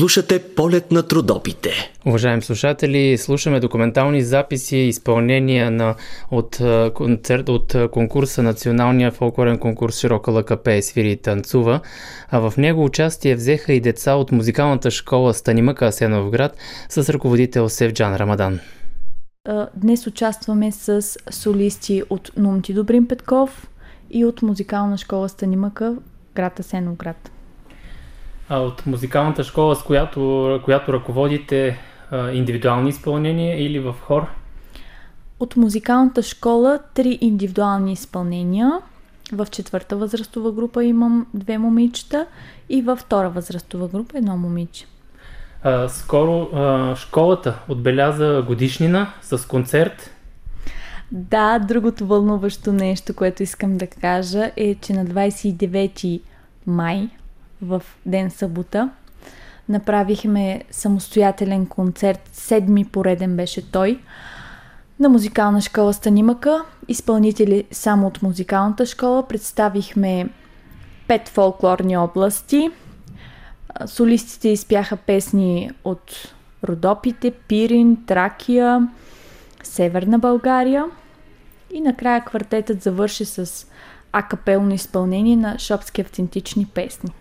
Слушате 0.04 0.40
полет 0.56 0.92
на 0.92 1.04
трудопите. 1.04 1.94
Уважаеми 2.06 2.42
слушатели, 2.42 3.18
слушаме 3.18 3.60
документални 3.60 4.22
записи 4.22 4.78
и 4.78 4.88
изпълнения 4.88 5.72
на, 5.72 5.96
от, 6.32 6.62
концерт, 6.94 7.50
от 7.50 7.76
конкурса 7.92 8.44
Националния 8.44 9.12
фолклорен 9.12 9.58
конкурс 9.58 10.00
Широка 10.00 10.32
лъка 10.32 10.82
свири 10.82 11.12
и 11.12 11.18
танцува. 11.18 11.80
А 12.32 12.50
в 12.50 12.58
него 12.58 12.84
участие 12.84 13.36
взеха 13.36 13.74
и 13.74 13.80
деца 13.80 14.14
от 14.14 14.32
музикалната 14.32 14.92
школа 14.92 15.34
Станимъка 15.34 15.86
Асеновград 15.86 16.58
с 16.90 17.10
ръководител 17.10 17.70
Севджан 17.70 18.16
Рамадан. 18.16 18.60
Днес 19.76 20.08
участваме 20.08 20.72
с 20.72 21.02
солисти 21.32 22.04
от 22.10 22.32
Нумти 22.38 22.74
Добрин 22.74 23.08
Петков 23.08 23.68
и 24.12 24.26
от 24.26 24.42
музикална 24.42 24.98
школа 24.98 25.30
Станимъка, 25.30 25.96
град 26.36 26.60
Асеновград. 26.60 27.33
А 28.50 28.60
от 28.60 28.86
музикалната 28.86 29.44
школа, 29.44 29.76
с 29.76 29.84
която, 29.84 30.60
която 30.64 30.94
ръководите 30.94 31.80
индивидуални 32.34 32.90
изпълнения 32.90 33.66
или 33.66 33.80
в 33.80 33.96
хор? 34.02 34.28
От 35.40 35.56
музикалната 35.56 36.24
школа 36.24 36.80
три 36.94 37.18
индивидуални 37.22 37.94
изпълнения. 37.94 38.72
В 39.32 39.48
четвърта 39.52 39.96
възрастова 39.96 40.52
група 40.52 40.84
имам 40.84 41.26
две 41.34 41.58
момичета 41.58 42.26
и 42.70 42.82
във 42.82 43.00
втора 43.00 43.30
възрастова 43.30 43.88
група 43.88 44.18
едно 44.18 44.38
момиче. 44.38 44.86
А, 45.64 45.90
скоро 45.90 46.50
а, 46.54 46.96
школата 46.96 47.60
отбеляза 47.70 48.44
годишнина 48.48 49.14
с 49.22 49.48
концерт. 49.48 50.12
Да, 51.12 51.60
другото 51.60 52.06
вълнуващо 52.06 52.74
нещо, 52.74 53.14
което 53.14 53.44
искам 53.44 53.78
да 53.78 53.88
кажа 53.88 54.52
е, 54.56 54.76
че 54.76 54.94
на 54.94 55.06
29 55.06 56.22
май 56.68 57.10
в 57.64 57.82
ден 58.06 58.32
събота. 58.32 58.90
Направихме 59.70 60.64
самостоятелен 60.72 61.66
концерт, 61.66 62.30
седми 62.34 62.86
пореден 62.86 63.36
беше 63.38 63.72
той, 63.72 64.00
на 65.00 65.10
музикална 65.10 65.62
школа 65.62 65.94
Станимака. 65.94 66.64
Изпълнители 66.88 67.64
само 67.72 68.08
от 68.08 68.22
музикалната 68.22 68.86
школа. 68.86 69.28
Представихме 69.28 70.30
пет 71.08 71.30
фолклорни 71.30 71.98
области. 71.98 72.70
Солистите 73.86 74.50
изпяха 74.50 74.98
песни 74.98 75.72
от 75.84 76.34
Родопите, 76.64 77.32
Пирин, 77.32 78.06
Тракия, 78.06 78.88
Северна 79.64 80.20
България. 80.20 80.86
И 81.72 81.82
накрая 81.82 82.26
квартетът 82.26 82.82
завърши 82.82 83.26
с 83.26 83.68
акапелно 84.12 84.74
изпълнение 84.74 85.36
на 85.36 85.60
шопски 85.60 86.02
автентични 86.02 86.66
песни. 86.66 87.12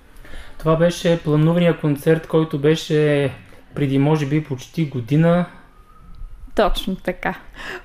Това 0.62 0.76
беше 0.76 1.20
планувания 1.24 1.80
концерт, 1.80 2.26
който 2.26 2.58
беше 2.58 3.30
преди 3.74 3.98
може 3.98 4.26
би 4.26 4.44
почти 4.44 4.86
година. 4.86 5.46
Точно 6.54 6.96
така. 6.96 7.38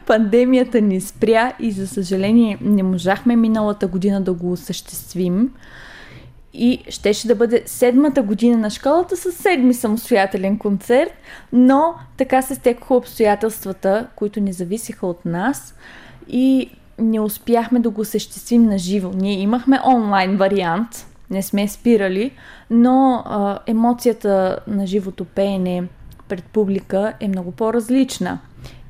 Пандемията 0.08 0.82
ни 0.82 1.02
спря 1.02 1.54
и 1.60 1.72
за 1.72 1.88
съжаление 1.88 2.58
не 2.62 2.84
можахме 2.84 3.36
миналата 3.36 3.88
година 3.88 4.22
да 4.22 4.34
го 4.34 4.52
осъществим. 4.52 5.54
И 6.54 6.84
щеше 6.90 7.28
да 7.28 7.36
бъде 7.36 7.64
седмата 7.66 8.22
година 8.22 8.58
на 8.58 8.70
школата 8.70 9.18
с 9.18 9.32
седми 9.32 9.74
самостоятелен 9.74 10.58
концерт, 10.58 11.14
но 11.54 11.96
така 12.18 12.42
се 12.42 12.56
стекоха 12.56 12.96
обстоятелствата, 12.96 14.08
които 14.16 14.42
не 14.42 14.54
зависеха 14.54 15.08
от 15.08 15.26
нас 15.26 15.76
и 16.28 16.70
не 17.00 17.20
успяхме 17.20 17.80
да 17.80 17.90
го 17.90 18.02
осъществим 18.02 18.66
на 18.66 18.78
живо. 18.78 19.12
Ние 19.16 19.40
имахме 19.40 19.80
онлайн 19.86 20.38
вариант, 20.38 21.07
не 21.30 21.44
сме 21.44 21.68
спирали, 21.68 22.32
но 22.70 23.24
а, 23.26 23.60
емоцията 23.68 24.60
на 24.68 24.88
живото 24.88 25.26
пеене 25.26 25.88
пред 26.28 26.44
публика 26.44 27.14
е 27.20 27.28
много 27.28 27.52
по-различна. 27.52 28.40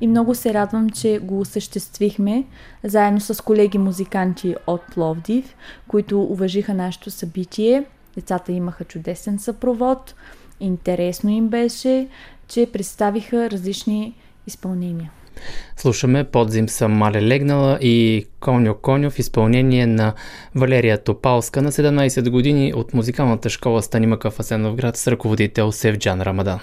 И 0.00 0.06
много 0.06 0.34
се 0.34 0.54
радвам, 0.54 0.90
че 0.90 1.18
го 1.18 1.40
осъществихме 1.40 2.44
заедно 2.84 3.20
с 3.20 3.44
колеги 3.44 3.78
музиканти 3.78 4.54
от 4.66 4.80
Пловдив, 4.94 5.56
които 5.88 6.22
уважиха 6.22 6.74
нашето 6.74 7.10
събитие. 7.10 7.84
Децата 8.14 8.52
имаха 8.52 8.84
чудесен 8.84 9.38
съпровод, 9.38 10.14
интересно 10.60 11.30
им 11.30 11.48
беше, 11.48 12.08
че 12.48 12.70
представиха 12.72 13.50
различни 13.50 14.14
изпълнения. 14.46 15.10
Слушаме 15.76 16.24
Подзим 16.24 16.68
съм 16.68 16.92
мале 16.92 17.22
легнала 17.22 17.78
и 17.80 18.26
Коньо 18.40 18.74
Коньо 18.74 19.10
в 19.10 19.18
изпълнение 19.18 19.86
на 19.86 20.14
Валерия 20.54 20.98
Топалска 21.04 21.62
на 21.62 21.72
17 21.72 22.30
години 22.30 22.72
от 22.74 22.94
музикалната 22.94 23.50
школа 23.50 23.82
Станимака 23.82 24.30
в 24.30 24.40
Асеновград 24.40 24.96
с 24.96 25.08
ръководител 25.08 25.72
Севджан 25.72 26.22
Рамадан. 26.22 26.60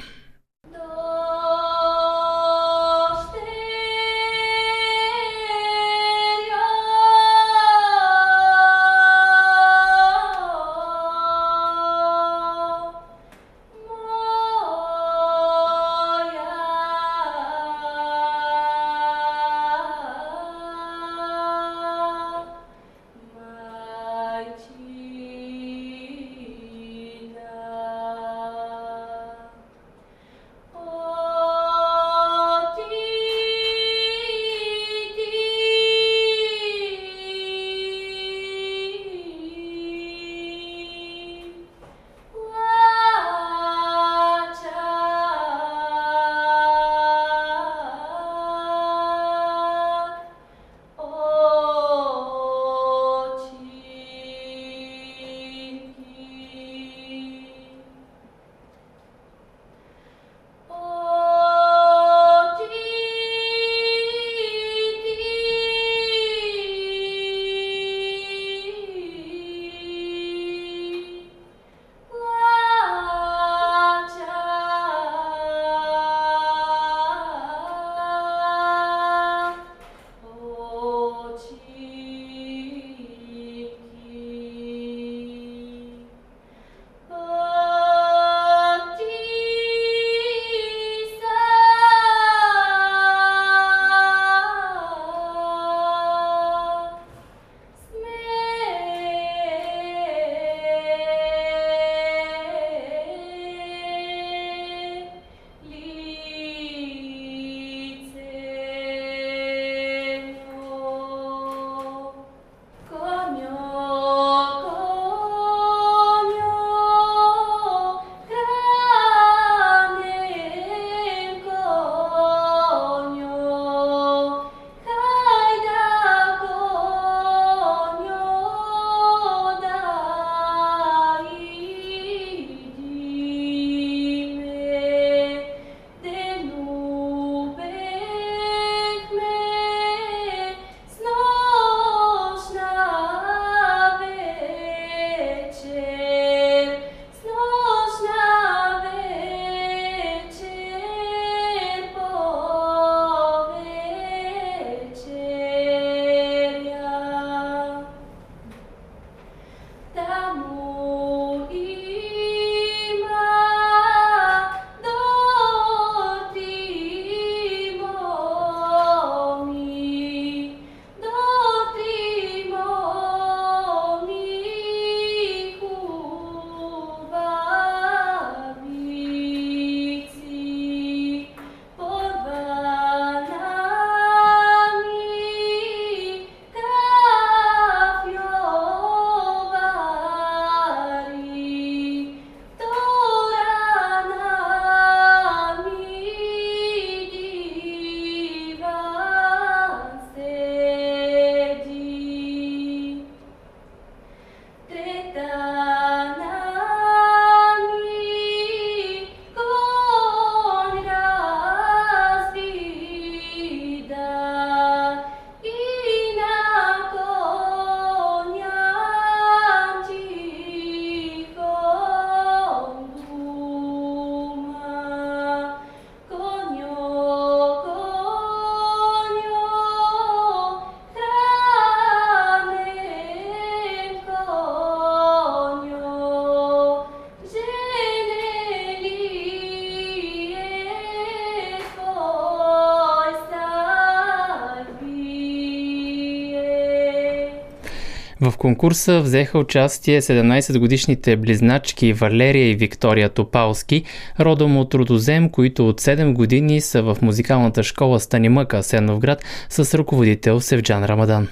Конкурса 248.46 249.02
взеха 249.02 249.40
участие 249.40 250.02
17-годишните 250.02 251.16
близначки 251.16 251.94
Валерия 251.94 252.50
и 252.50 252.56
Виктория 252.56 253.10
Топалски, 253.10 253.84
родом 254.20 254.58
от 254.58 254.74
Родозем, 254.74 255.30
които 255.30 255.70
от 255.70 255.82
7 255.82 256.14
години 256.14 256.62
са 256.62 256.84
в 256.84 256.98
музикалната 257.02 257.64
школа 257.64 258.00
Станимъка, 258.00 258.64
Сеновград, 258.64 259.24
с 259.50 259.78
ръководител 259.78 260.42
Севджан 260.42 260.86
Рамадан. 260.86 261.28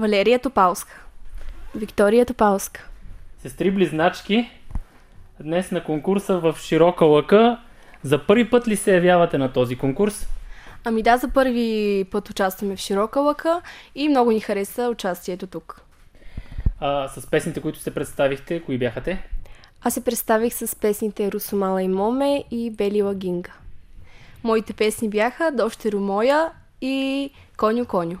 Валерия 0.00 0.38
Топалска. 0.38 1.04
Виктория 1.74 2.26
Топалска. 2.26 2.88
Сестри 3.42 3.70
близначки, 3.70 4.50
днес 5.40 5.70
на 5.70 5.84
конкурса 5.84 6.38
в 6.38 6.56
Широка 6.60 7.04
лъка. 7.04 7.58
За 8.02 8.26
първи 8.26 8.50
път 8.50 8.68
ли 8.68 8.76
се 8.76 8.94
явявате 8.94 9.38
на 9.38 9.52
този 9.52 9.76
конкурс? 9.76 10.26
Ами 10.84 11.02
да, 11.02 11.16
за 11.16 11.28
първи 11.28 12.04
път 12.10 12.30
участваме 12.30 12.76
в 12.76 12.80
Широка 12.80 13.20
лъка 13.20 13.60
и 13.94 14.08
много 14.08 14.30
ни 14.30 14.40
хареса 14.40 14.88
участието 14.88 15.46
тук. 15.46 15.85
А, 16.80 17.08
с 17.08 17.30
песните, 17.30 17.60
които 17.60 17.78
се 17.78 17.94
представихте, 17.94 18.62
кои 18.62 18.78
бяха 18.78 19.00
те? 19.00 19.22
Аз 19.82 19.94
се 19.94 20.04
представих 20.04 20.54
с 20.54 20.76
песните 20.76 21.32
Русомала 21.32 21.82
и 21.82 21.88
Моме 21.88 22.44
и 22.50 22.70
Бели 22.70 23.02
Лагинга. 23.02 23.52
Моите 24.44 24.72
песни 24.72 25.08
бяха 25.08 25.52
Дощеро 25.52 26.00
моя 26.00 26.50
и 26.80 27.30
Коню 27.56 27.86
Коню. 27.86 28.16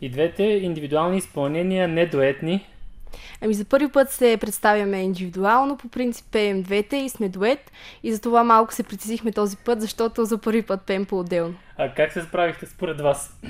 И 0.00 0.08
двете 0.10 0.42
индивидуални 0.42 1.18
изпълнения, 1.18 1.88
не 1.88 2.06
дуетни. 2.06 2.66
Ами 3.40 3.54
за 3.54 3.64
първи 3.64 3.88
път 3.88 4.10
се 4.10 4.36
представяме 4.40 5.02
индивидуално, 5.02 5.76
по 5.76 5.88
принцип 5.88 6.26
пеем 6.32 6.62
двете 6.62 6.96
и 6.96 7.08
сме 7.08 7.28
дует 7.28 7.72
и 8.02 8.12
затова 8.12 8.44
малко 8.44 8.74
се 8.74 8.82
притесихме 8.82 9.32
този 9.32 9.56
път, 9.56 9.80
защото 9.80 10.24
за 10.24 10.38
първи 10.38 10.62
път 10.62 10.82
пеем 10.82 11.06
по-отделно. 11.06 11.54
А 11.78 11.94
как 11.94 12.12
се 12.12 12.22
справихте 12.22 12.66
според 12.66 13.00
вас? 13.00 13.40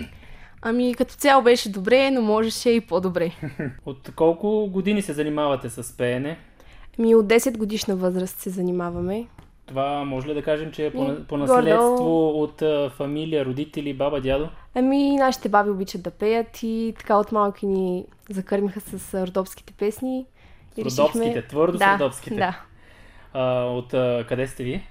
Ами 0.69 0.95
като 0.95 1.15
цяло 1.15 1.43
беше 1.43 1.73
добре, 1.73 2.11
но 2.11 2.23
можеше 2.23 2.71
и 2.71 2.81
по-добре. 2.81 3.33
От 3.87 4.11
колко 4.17 4.67
години 4.71 5.03
се 5.03 5.13
занимавате 5.13 5.71
с 5.71 5.97
пеене? 5.97 6.39
Ами 6.99 7.15
от 7.15 7.27
10 7.27 7.59
годишна 7.59 7.97
възраст 7.97 8.39
се 8.39 8.51
занимаваме. 8.51 9.27
Това 9.67 10.05
може 10.05 10.29
ли 10.29 10.35
да 10.35 10.43
кажем, 10.43 10.73
че 10.73 10.87
е 10.87 10.93
по, 10.93 11.03
Ми, 11.03 11.25
по 11.29 11.37
наследство 11.37 12.43
от 12.43 12.63
а, 12.63 12.91
фамилия, 12.97 13.45
родители, 13.45 13.95
баба, 13.95 14.21
дядо? 14.21 14.49
Ами 14.75 15.17
нашите 15.17 15.49
баби 15.49 15.71
обичат 15.71 16.03
да 16.03 16.11
пеят 16.11 16.63
и 16.63 16.95
така 16.99 17.17
от 17.17 17.33
малки 17.33 17.67
ни 17.67 18.05
закърмиха 18.31 18.81
с 18.81 19.27
родопските 19.27 19.73
песни. 19.73 20.27
И 20.77 20.85
Родопските, 20.85 21.47
твърдо 21.49 21.77
с 21.77 21.79
да, 21.79 21.95
родопските. 21.95 22.37
Да. 22.37 22.61
А, 23.33 23.65
от 23.65 23.95
а, 23.95 24.25
къде 24.29 24.47
сте 24.47 24.65
вие? 24.65 24.89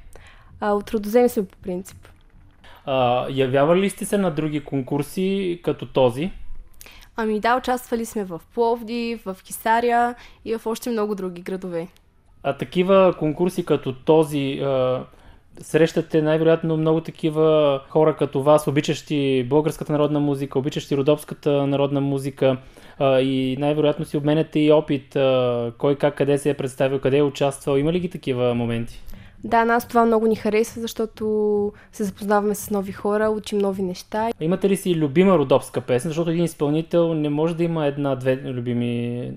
А, 0.59 0.71
от 0.71 0.91
родозем 0.91 1.29
сме 1.29 1.45
по 1.45 1.57
принцип. 1.57 2.07
А, 2.85 3.27
явявали 3.29 3.81
ли 3.81 3.89
сте 3.89 4.05
се 4.05 4.17
на 4.17 4.31
други 4.31 4.59
конкурси 4.59 5.59
като 5.63 5.85
този? 5.85 6.31
Ами 7.17 7.39
да, 7.39 7.57
участвали 7.57 8.05
сме 8.05 8.23
в 8.23 8.41
Пловдив, 8.53 9.21
в 9.25 9.37
Кисаря 9.43 10.15
и 10.45 10.57
в 10.57 10.65
още 10.65 10.89
много 10.89 11.15
други 11.15 11.41
градове. 11.41 11.87
А 12.43 12.53
такива 12.53 13.13
конкурси 13.19 13.65
като 13.65 13.93
този, 13.93 14.59
а, 14.59 15.03
срещате 15.59 16.21
най-вероятно 16.21 16.77
много 16.77 17.01
такива 17.01 17.81
хора 17.89 18.15
като 18.15 18.41
вас, 18.41 18.67
обичащи 18.67 19.43
българската 19.49 19.91
народна 19.91 20.19
музика, 20.19 20.59
обичащи 20.59 20.97
родопската 20.97 21.67
народна 21.67 22.01
музика 22.01 22.57
а, 22.99 23.19
и 23.19 23.57
най-вероятно 23.59 24.05
си 24.05 24.17
обменяте 24.17 24.59
и 24.59 24.71
опит, 24.71 25.15
а, 25.15 25.71
кой 25.77 25.95
как, 25.95 26.15
къде 26.15 26.37
се 26.37 26.49
е 26.49 26.53
представил, 26.53 26.99
къде 26.99 27.17
е 27.17 27.23
участвал. 27.23 27.77
Има 27.77 27.93
ли 27.93 27.99
ги 27.99 28.09
такива 28.09 28.55
моменти? 28.55 29.01
Да, 29.45 29.65
нас 29.65 29.87
това 29.87 30.05
много 30.05 30.27
ни 30.27 30.35
харесва, 30.35 30.81
защото 30.81 31.73
се 31.91 32.03
запознаваме 32.03 32.55
с 32.55 32.69
нови 32.69 32.91
хора, 32.91 33.29
учим 33.29 33.57
нови 33.57 33.81
неща. 33.81 34.29
Имате 34.39 34.69
ли 34.69 34.77
си 34.77 34.95
любима 34.95 35.37
родопска 35.37 35.81
песен? 35.81 36.09
Защото 36.09 36.29
един 36.29 36.43
изпълнител 36.43 37.13
не 37.13 37.29
може 37.29 37.55
да 37.55 37.63
има 37.63 37.85
една-две 37.85 38.35
любими 38.35 39.31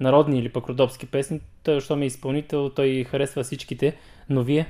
народни 0.00 0.38
или 0.38 0.48
пък 0.48 0.68
родопски 0.68 1.06
песни. 1.06 1.40
Той, 1.62 1.80
щом 1.80 2.02
е 2.02 2.06
изпълнител, 2.06 2.68
той 2.68 3.04
харесва 3.10 3.42
всичките, 3.42 3.96
но 4.28 4.42
вие? 4.42 4.66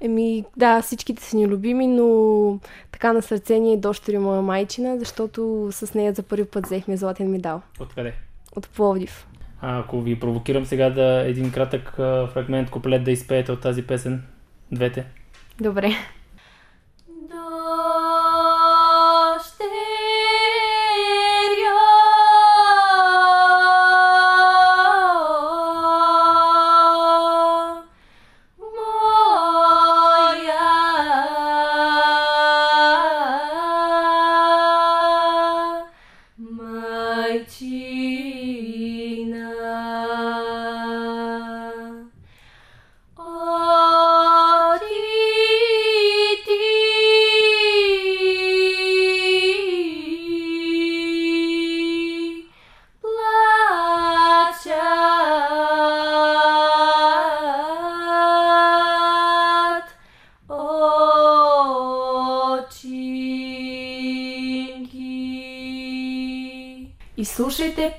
Еми, 0.00 0.44
да, 0.56 0.82
всичките 0.82 1.22
са 1.22 1.36
ни 1.36 1.46
любими, 1.46 1.86
но 1.86 2.58
така 2.92 3.12
на 3.12 3.22
сърце 3.22 3.58
ни 3.58 3.72
е 3.72 3.76
дощери 3.76 4.18
моя 4.18 4.42
майчина, 4.42 4.98
защото 4.98 5.68
с 5.72 5.94
нея 5.94 6.12
за 6.12 6.22
първи 6.22 6.44
път 6.44 6.66
взехме 6.66 6.96
златен 6.96 7.30
медал 7.30 7.62
Откъде? 7.80 8.14
от 8.56 8.68
Пловдив. 8.68 9.26
Ако 9.60 10.00
ви 10.00 10.20
провокирам 10.20 10.64
сега 10.64 10.90
да 10.90 11.28
един 11.28 11.52
кратък 11.52 11.92
фрагмент, 12.32 12.70
куплет 12.70 13.04
да 13.04 13.10
изпеете 13.10 13.52
от 13.52 13.60
тази 13.60 13.82
песен, 13.82 14.22
двете. 14.72 15.04
Добре. 15.60 15.92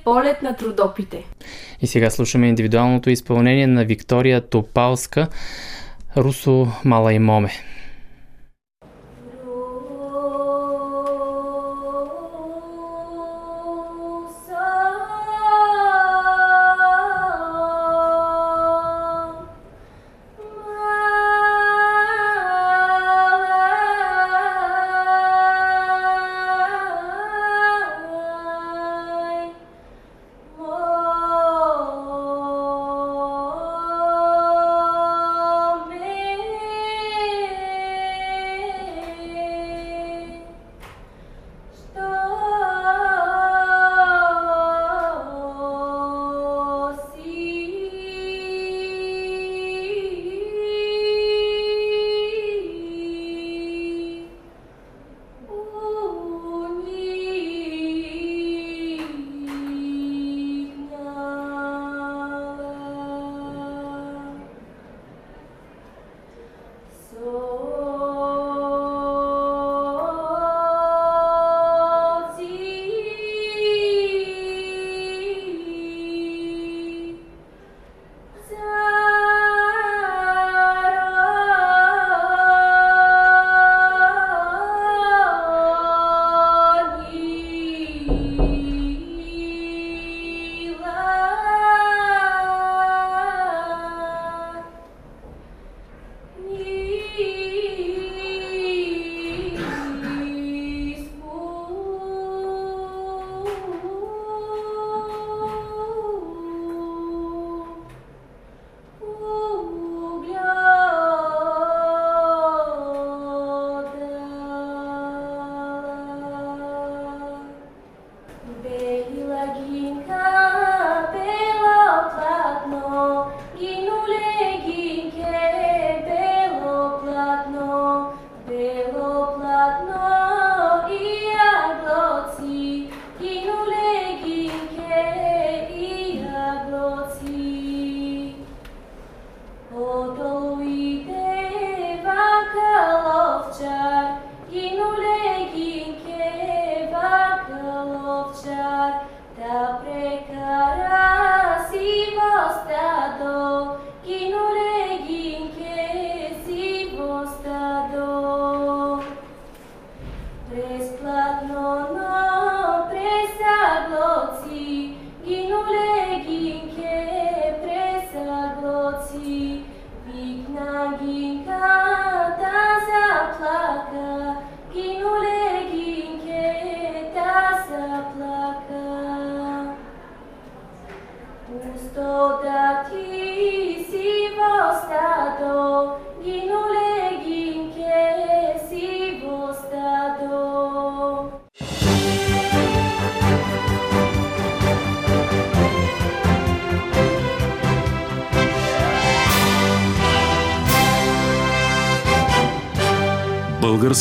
Полет 0.08 0.42
на 0.42 0.56
трудопите. 0.56 1.24
И 1.80 1.86
сега 1.86 2.10
слушаме 2.10 2.48
индивидуалното 2.48 3.10
изпълнение 3.10 3.66
на 3.66 3.84
Виктория 3.84 4.40
Топалска, 4.40 5.28
Русо 6.16 6.68
Мала 6.84 7.12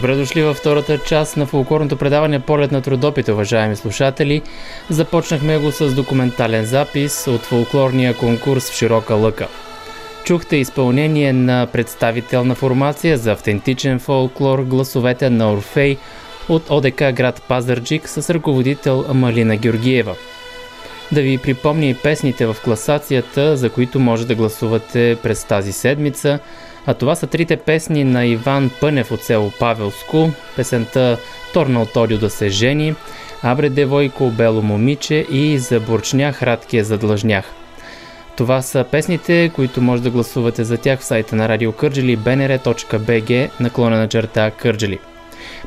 Добре 0.00 0.16
дошли 0.16 0.42
във 0.42 0.56
втората 0.56 0.98
част 0.98 1.36
на 1.36 1.46
фолклорното 1.46 1.96
предаване 1.96 2.40
Полет 2.40 2.72
на 2.72 2.82
трудопите, 2.82 3.32
уважаеми 3.32 3.76
слушатели. 3.76 4.42
Започнахме 4.90 5.58
го 5.58 5.72
с 5.72 5.94
документален 5.94 6.64
запис 6.64 7.26
от 7.26 7.40
фолклорния 7.40 8.14
конкурс 8.14 8.70
в 8.70 8.74
Широка 8.74 9.14
лъка. 9.14 9.48
Чухте 10.24 10.56
изпълнение 10.56 11.32
на 11.32 11.68
представителна 11.72 12.54
формация 12.54 13.18
за 13.18 13.32
автентичен 13.32 13.98
фолклор 13.98 14.58
гласовете 14.58 15.30
на 15.30 15.52
Орфей 15.52 15.96
от 16.48 16.70
ОДК 16.70 16.98
град 17.12 17.42
Пазарджик 17.48 18.08
с 18.08 18.30
ръководител 18.30 19.04
Малина 19.14 19.56
Георгиева. 19.56 20.14
Да 21.12 21.22
ви 21.22 21.38
припомня 21.38 21.86
и 21.86 21.94
песните 21.94 22.46
в 22.46 22.56
класацията, 22.64 23.56
за 23.56 23.70
които 23.70 24.00
може 24.00 24.26
да 24.26 24.34
гласувате 24.34 25.18
през 25.22 25.44
тази 25.44 25.72
седмица– 25.72 26.38
а 26.86 26.94
това 26.94 27.14
са 27.14 27.26
трите 27.26 27.56
песни 27.56 28.04
на 28.04 28.26
Иван 28.26 28.70
Пънев 28.80 29.12
от 29.12 29.22
село 29.22 29.52
Павелско, 29.58 30.30
песента 30.56 31.18
Торна 31.52 31.82
от 31.82 31.96
Одио 31.96 32.18
да 32.18 32.30
се 32.30 32.48
жени, 32.48 32.94
Абре 33.42 33.68
девойко, 33.68 34.30
бело 34.30 34.62
момиче 34.62 35.26
и 35.30 35.58
За 35.58 35.80
бурчнях, 35.80 36.42
радкия 36.42 36.84
задлъжнях. 36.84 37.44
Това 38.36 38.62
са 38.62 38.84
песните, 38.90 39.50
които 39.54 39.82
може 39.82 40.02
да 40.02 40.10
гласувате 40.10 40.64
за 40.64 40.76
тях 40.76 41.00
в 41.00 41.04
сайта 41.04 41.36
на 41.36 41.48
Радио 41.48 41.72
Кърджели 41.72 42.18
bnr.bg 42.18 43.50
наклона 43.60 43.96
на 43.96 44.08
черта 44.08 44.50
Кърджели. 44.50 44.98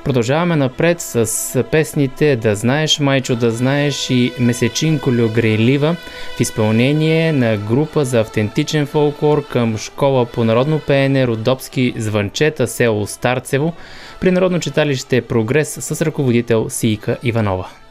Продължаваме 0.04 0.56
напред 0.56 1.02
с 1.02 1.64
песните 1.72 2.36
Да 2.36 2.56
знаеш, 2.56 3.00
майчо, 3.00 3.36
да 3.36 3.52
знаеш 3.52 4.10
и 4.10 4.32
Месечинко 4.40 5.12
Грейлива 5.12 5.96
в 6.38 6.40
изпълнение 6.40 7.32
на 7.32 7.58
група 7.58 8.06
за 8.06 8.20
автентичен 8.20 8.86
фолклор 8.86 9.48
към 9.48 9.78
школа 9.78 10.26
по 10.26 10.44
народно 10.44 10.80
пеене 10.80 11.28
Родопски 11.28 11.94
звънчета 11.98 12.68
село 12.68 13.08
Старцево 13.08 13.74
при 14.22 14.32
Народно 14.32 14.60
читалище 14.60 15.22
Прогрес 15.22 15.70
с 15.70 16.02
ръководител 16.02 16.70
Сийка 16.70 17.18
Иванова. 17.24 17.83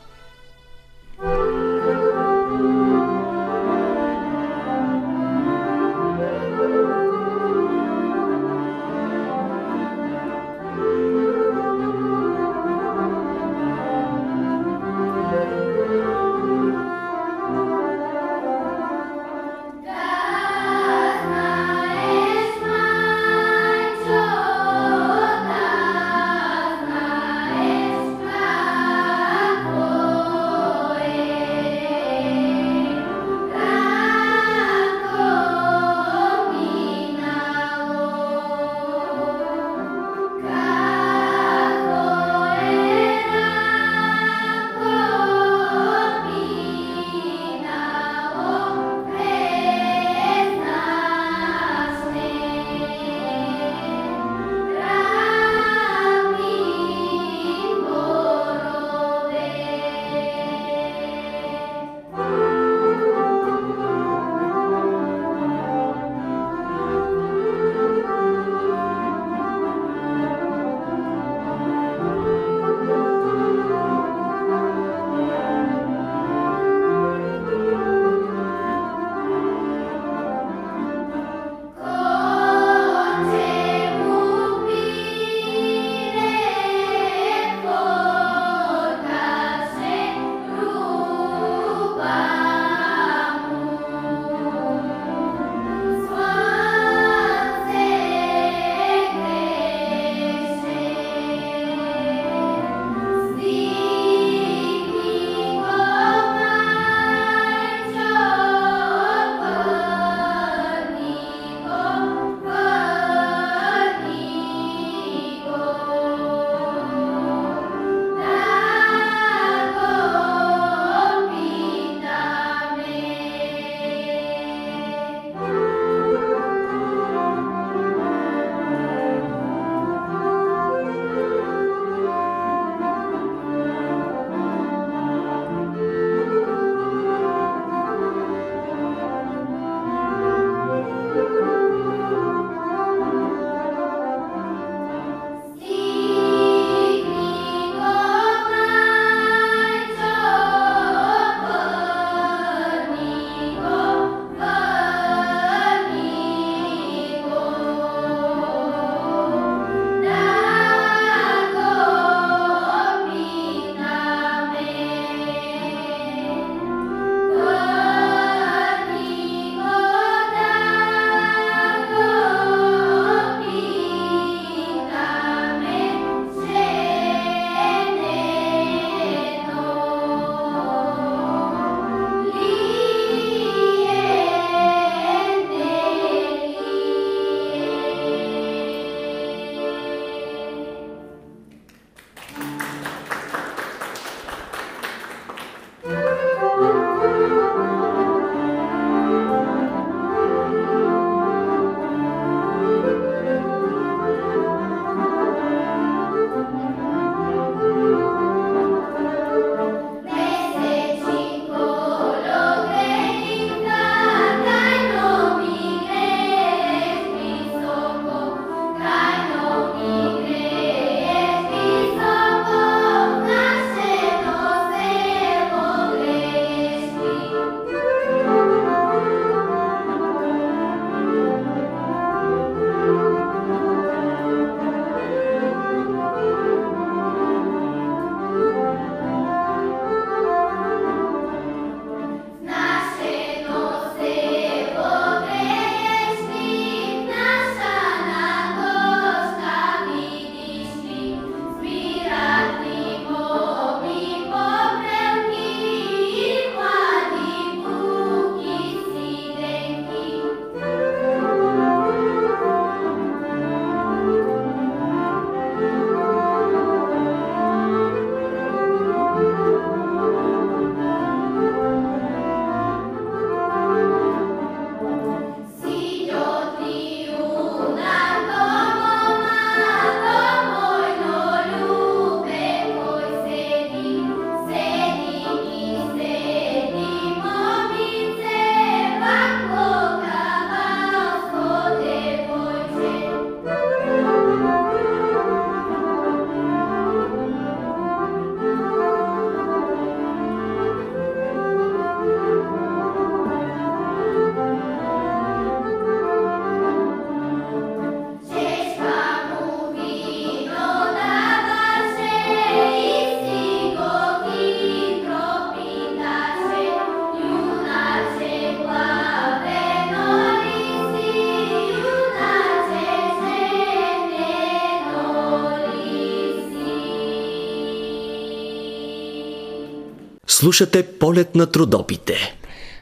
Слушате 330.32 330.98
полет 330.98 331.34
на 331.34 331.46
трудопите. 331.46 332.36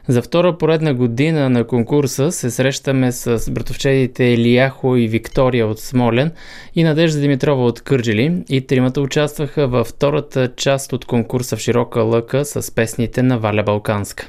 За 0.07 0.21
втора 0.21 0.57
поредна 0.57 0.93
година 0.93 1.49
на 1.49 1.67
конкурса 1.67 2.31
се 2.31 2.51
срещаме 2.51 3.11
с 3.11 3.51
братовчедите 3.51 4.23
Илияхо 4.23 4.95
и 4.95 5.07
Виктория 5.07 5.67
от 5.67 5.79
Смолен 5.79 6.31
и 6.75 6.83
Надежда 6.83 7.19
Димитрова 7.19 7.65
от 7.65 7.81
Кърджели 7.81 8.43
и 8.49 8.67
тримата 8.67 9.01
участваха 9.01 9.67
във 9.67 9.87
втората 9.87 10.55
част 10.55 10.93
от 10.93 11.05
конкурса 11.05 11.57
в 11.57 11.59
Широка 11.59 12.01
лъка 12.01 12.45
с 12.45 12.75
песните 12.75 13.23
на 13.23 13.39
Валя 13.39 13.63
Балканска. 13.63 14.27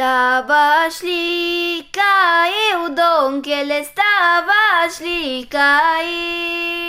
Ставаш 0.00 1.04
ли 1.04 1.82
каил, 1.92 2.94
донкеле, 2.94 3.84
ставаш 3.84 5.00
ли 5.00 5.46
каил? 5.50 6.85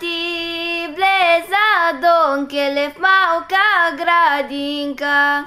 Ти 0.00 0.88
влеза, 0.88 2.00
донкеле, 2.02 2.90
в 2.90 2.98
малка 2.98 3.96
градинка. 3.96 5.44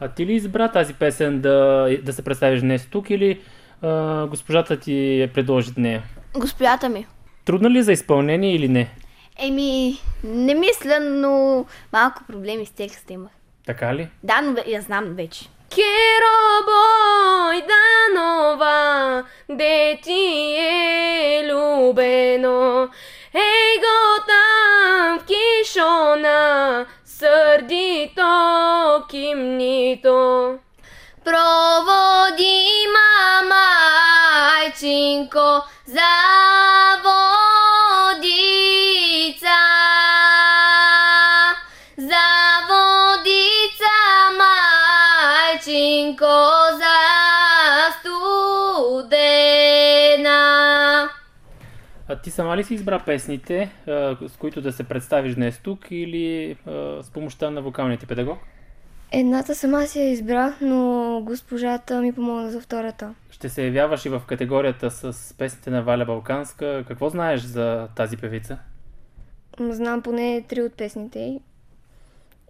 А 0.00 0.08
ти 0.16 0.26
ли 0.26 0.32
избра 0.32 0.68
тази 0.68 0.94
песен 0.94 1.40
да, 1.40 1.88
да 2.02 2.12
се 2.12 2.22
представиш 2.22 2.60
днес 2.60 2.86
тук 2.90 3.10
или 3.10 3.40
а, 3.82 4.26
госпожата 4.26 4.80
ти 4.80 5.22
е 5.22 5.32
предложи 5.32 5.70
нея? 5.76 6.02
Госпожата 6.34 6.88
ми. 6.88 7.06
Трудна 7.44 7.70
ли 7.70 7.78
е 7.78 7.82
за 7.82 7.92
изпълнение 7.92 8.54
или 8.54 8.68
не? 8.68 8.90
Еми, 9.38 9.94
не 10.24 10.54
мисля, 10.54 10.98
но 11.00 11.64
малко 11.92 12.22
проблеми 12.28 12.66
с 12.66 12.70
текста 12.70 13.12
има. 13.12 13.28
Така 13.66 13.94
ли? 13.94 14.08
Да, 14.22 14.40
но 14.42 14.56
я 14.66 14.80
знам 14.80 15.04
вече. 15.04 15.48
Quiero 15.70 16.64
voy 16.66 17.62
danova 17.62 19.24
de 19.46 20.00
ti 20.02 20.56
elubeno 21.38 22.90
ego 23.32 24.00
tam 24.26 25.20
kishona 25.28 26.86
srdito 27.04 29.06
kimnito 29.08 30.58
provodi 31.22 32.58
mama 32.96 33.66
ajčinko 34.58 35.62
za 35.86 36.14
ти 52.30 52.34
сама 52.34 52.56
ли 52.56 52.64
си 52.64 52.74
избра 52.74 52.98
песните, 52.98 53.70
с 54.26 54.36
които 54.38 54.60
да 54.60 54.72
се 54.72 54.84
представиш 54.84 55.34
днес 55.34 55.58
тук 55.58 55.86
или 55.90 56.56
с 57.00 57.10
помощта 57.14 57.50
на 57.50 57.62
вокалните 57.62 58.06
педагог? 58.06 58.38
Едната 59.12 59.54
сама 59.54 59.86
си 59.86 59.98
я 60.00 60.10
избрах, 60.10 60.60
но 60.60 61.20
госпожата 61.24 62.00
ми 62.00 62.12
помогна 62.12 62.50
за 62.50 62.60
втората. 62.60 63.14
Ще 63.30 63.48
се 63.48 63.64
явяваш 63.64 64.06
и 64.06 64.08
в 64.08 64.22
категорията 64.26 64.90
с 64.90 65.34
песните 65.38 65.70
на 65.70 65.82
Валя 65.82 66.04
Балканска. 66.04 66.84
Какво 66.88 67.08
знаеш 67.08 67.40
за 67.40 67.88
тази 67.96 68.16
певица? 68.16 68.58
Знам 69.60 70.02
поне 70.02 70.44
три 70.48 70.62
от 70.62 70.72
песните 70.74 71.18
й. 71.18 71.40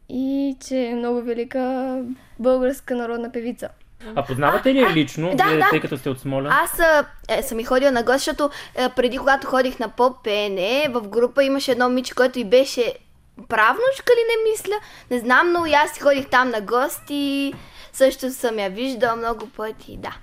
И 0.09 0.57
че 0.67 0.87
е 0.87 0.95
много 0.95 1.23
велика 1.23 2.05
българска 2.39 2.97
народна 2.97 3.33
певица. 3.33 3.69
А 4.15 4.25
познавате 4.25 4.75
ли 4.75 4.79
я 4.81 4.91
лично, 4.95 5.31
да, 5.35 5.45
вие, 5.45 5.59
да. 5.59 5.69
тъй 5.71 5.81
като 5.81 5.99
сте 5.99 6.11
от 6.11 6.21
Смолян? 6.21 6.53
Аз 6.53 6.81
а, 6.81 7.05
е, 7.29 7.43
съм 7.43 7.61
и 7.61 7.65
ходила 7.65 7.93
на 7.93 8.03
гост, 8.03 8.19
защото 8.19 8.51
е, 8.75 8.89
преди 8.89 9.19
когато 9.19 9.47
ходих 9.47 9.79
на 9.79 9.89
поп-пеене, 9.89 10.89
в 10.89 11.09
група 11.09 11.45
имаше 11.45 11.73
едно 11.73 11.89
момиче, 11.89 12.15
което 12.15 12.39
и 12.39 12.45
беше 12.45 12.95
правнучка 13.49 14.13
ли 14.13 14.25
не 14.29 14.51
мисля, 14.51 14.75
не 15.11 15.19
знам, 15.19 15.53
но 15.53 15.67
и 15.67 15.73
аз 15.73 15.91
си 15.91 16.01
ходих 16.01 16.29
там 16.29 16.51
на 16.51 16.61
гости, 16.61 17.55
също 17.93 18.31
съм 18.31 18.59
я 18.59 18.71
виждала 18.71 19.17
много 19.17 19.49
пъти, 19.49 19.99
да. 19.99 20.17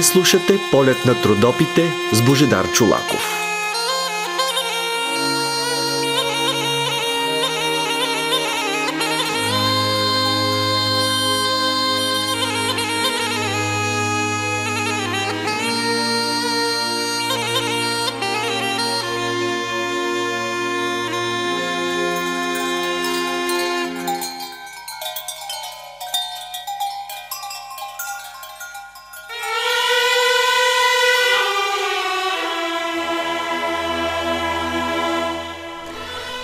Вие 0.00 0.06
слушате 0.06 0.58
полет 0.70 1.04
на 1.04 1.14
трудопите 1.14 1.92
с 2.12 2.22
Божедар 2.22 2.66
Чулаков. 2.72 3.39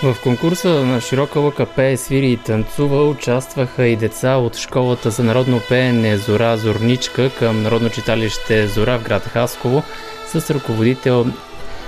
В 0.06 0.22
конкурса 0.22 0.68
на 0.68 1.00
Широка 1.00 1.40
лъка 1.40 1.66
пее, 1.66 1.96
свири 1.96 2.32
и 2.32 2.36
танцува 2.36 3.08
участваха 3.08 3.86
и 3.86 3.96
деца 3.96 4.36
от 4.36 4.56
школата 4.56 5.10
за 5.10 5.24
народно 5.24 5.60
пеене 5.68 6.16
Зора 6.16 6.56
Зорничка 6.56 7.30
към 7.38 7.62
Народно 7.62 7.90
читалище 7.90 8.66
Зора 8.66 8.98
в 8.98 9.02
град 9.02 9.22
Хасково 9.22 9.82
с 10.26 10.50
ръководител 10.50 11.26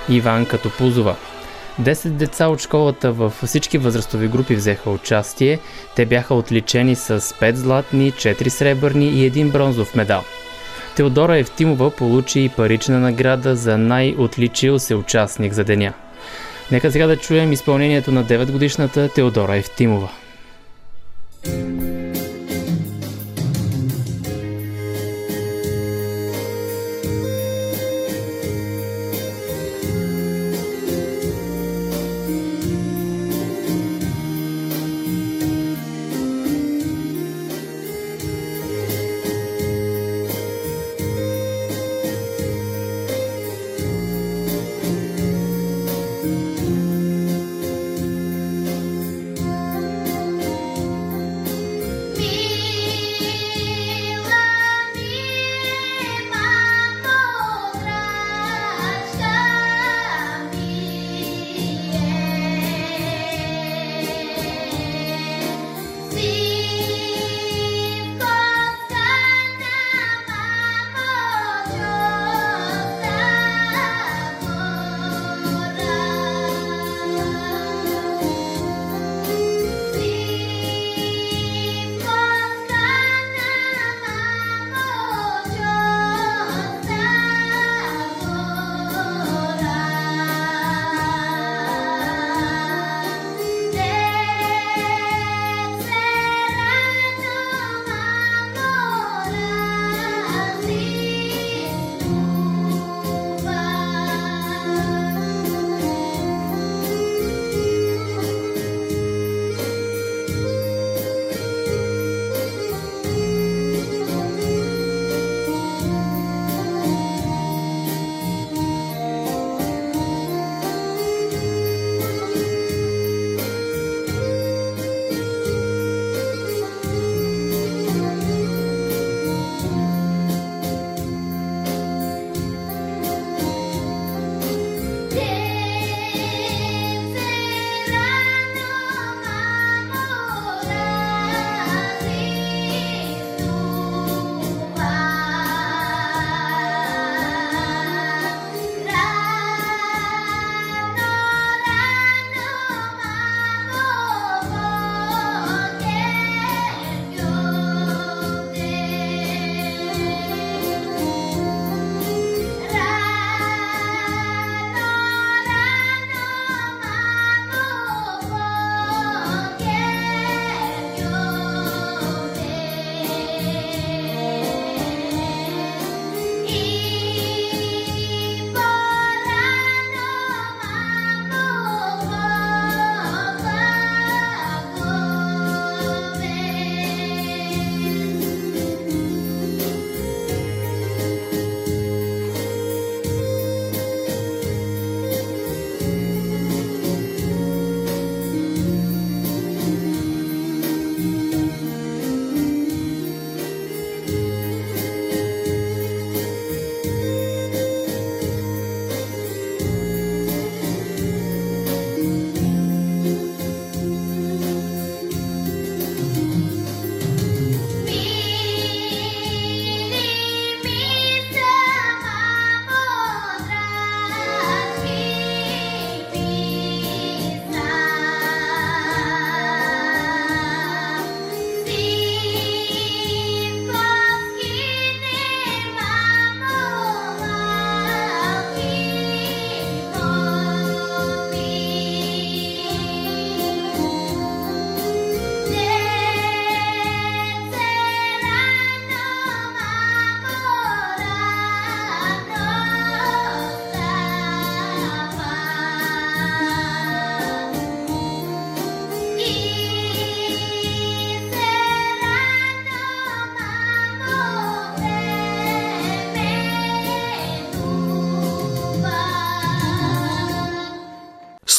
Иван 0.08 0.46
Катопузова. 0.46 1.16
Десет 1.78 2.16
деца 2.16 2.48
от 2.48 2.60
школата 2.60 3.12
във 3.12 3.40
всички 3.44 3.78
възрастови 3.78 4.28
групи 4.28 4.54
взеха 4.54 4.90
участие. 4.90 5.58
Те 5.96 6.06
бяха 6.06 6.34
отличени 6.34 6.94
с 6.94 7.20
5 7.20 7.54
златни, 7.54 8.12
4 8.12 8.48
сребърни 8.48 9.06
и 9.06 9.24
един 9.24 9.50
бронзов 9.50 9.94
медал. 9.94 10.24
Теодора 10.96 11.38
Евтимова 11.38 11.90
получи 11.90 12.40
и 12.40 12.48
парична 12.48 12.98
награда 12.98 13.56
за 13.56 13.78
най-отличил 13.78 14.78
се 14.78 14.94
участник 14.94 15.52
за 15.52 15.64
деня. 15.64 15.92
Нека 16.72 16.92
сега 16.92 17.06
да 17.06 17.16
чуем 17.16 17.52
изпълнението 17.52 18.12
на 18.12 18.24
9-годишната 18.24 19.08
Теодора 19.14 19.56
Евтимова. 19.56 20.08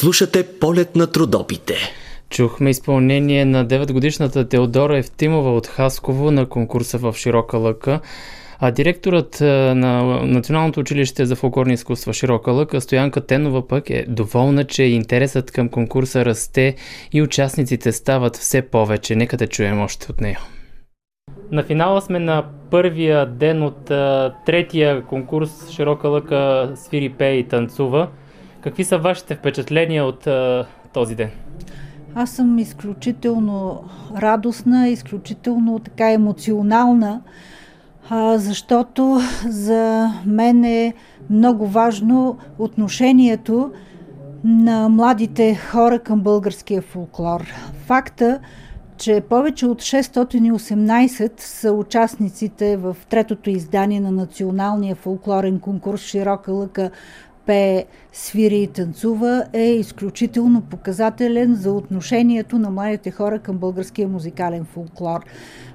Слушате 0.09 0.59
полет 0.59 0.95
на 0.95 1.07
трудопите. 1.07 1.75
Чухме 2.29 2.69
изпълнение 2.69 3.45
на 3.45 3.65
9-годишната 3.65 4.49
Теодора 4.49 4.97
Евтимова 4.97 5.55
от 5.55 5.67
Хасково 5.67 6.31
на 6.31 6.45
конкурса 6.45 6.97
в 6.97 7.13
Широка 7.17 7.57
лъка. 7.57 7.99
А 8.59 8.71
директорът 8.71 9.41
на 9.41 10.03
Националното 10.25 10.79
училище 10.79 11.25
за 11.25 11.35
фолклорни 11.35 11.73
изкуства 11.73 12.13
Широка 12.13 12.51
лъка, 12.51 12.81
Стоянка 12.81 13.25
Тенова 13.25 13.67
пък 13.67 13.89
е 13.89 14.05
доволна, 14.07 14.63
че 14.63 14.83
интересът 14.83 15.51
към 15.51 15.69
конкурса 15.69 16.25
расте 16.25 16.75
и 17.11 17.21
участниците 17.21 17.91
стават 17.91 18.35
все 18.35 18.61
повече. 18.61 19.15
Нека 19.15 19.37
да 19.37 19.47
чуем 19.47 19.81
още 19.81 20.07
от 20.09 20.21
нея. 20.21 20.39
На 21.51 21.63
финала 21.63 22.01
сме 22.01 22.19
на 22.19 22.45
първия 22.71 23.25
ден 23.25 23.63
от 23.63 23.91
а, 23.91 24.33
третия 24.45 25.01
конкурс 25.01 25.69
Широка 25.71 26.07
лъка 26.07 26.71
свири, 26.75 27.09
пее 27.09 27.33
и 27.33 27.47
танцува. 27.47 28.07
Какви 28.61 28.83
са 28.83 28.97
вашите 28.97 29.35
впечатления 29.35 30.05
от 30.05 30.27
а, 30.27 30.67
този 30.93 31.15
ден? 31.15 31.29
Аз 32.15 32.29
съм 32.29 32.59
изключително 32.59 33.83
радостна, 34.17 34.89
изключително 34.89 35.79
така 35.79 36.11
емоционална, 36.11 37.21
а, 38.09 38.37
защото 38.37 39.19
за 39.47 40.13
мен 40.25 40.63
е 40.63 40.93
много 41.29 41.67
важно 41.67 42.37
отношението 42.59 43.71
на 44.43 44.89
младите 44.89 45.55
хора 45.55 45.99
към 45.99 46.21
българския 46.21 46.81
фолклор. 46.81 47.45
Факта, 47.85 48.39
че 48.97 49.21
повече 49.29 49.65
от 49.65 49.81
618 49.81 51.41
са 51.41 51.71
участниците 51.71 52.77
в 52.77 52.97
третото 53.09 53.49
издание 53.49 53.99
на 53.99 54.11
националния 54.11 54.95
фолклорен 54.95 55.59
конкурс 55.59 56.01
Широка 56.01 56.51
лъка 56.51 56.91
пее, 57.49 57.85
свири 58.13 58.57
и 58.57 58.67
танцува 58.67 59.43
е 59.53 59.63
изключително 59.63 60.61
показателен 60.61 61.55
за 61.55 61.71
отношението 61.71 62.59
на 62.59 62.69
младите 62.69 63.11
хора 63.11 63.39
към 63.39 63.57
българския 63.57 64.07
музикален 64.07 64.65
фолклор. 64.65 65.19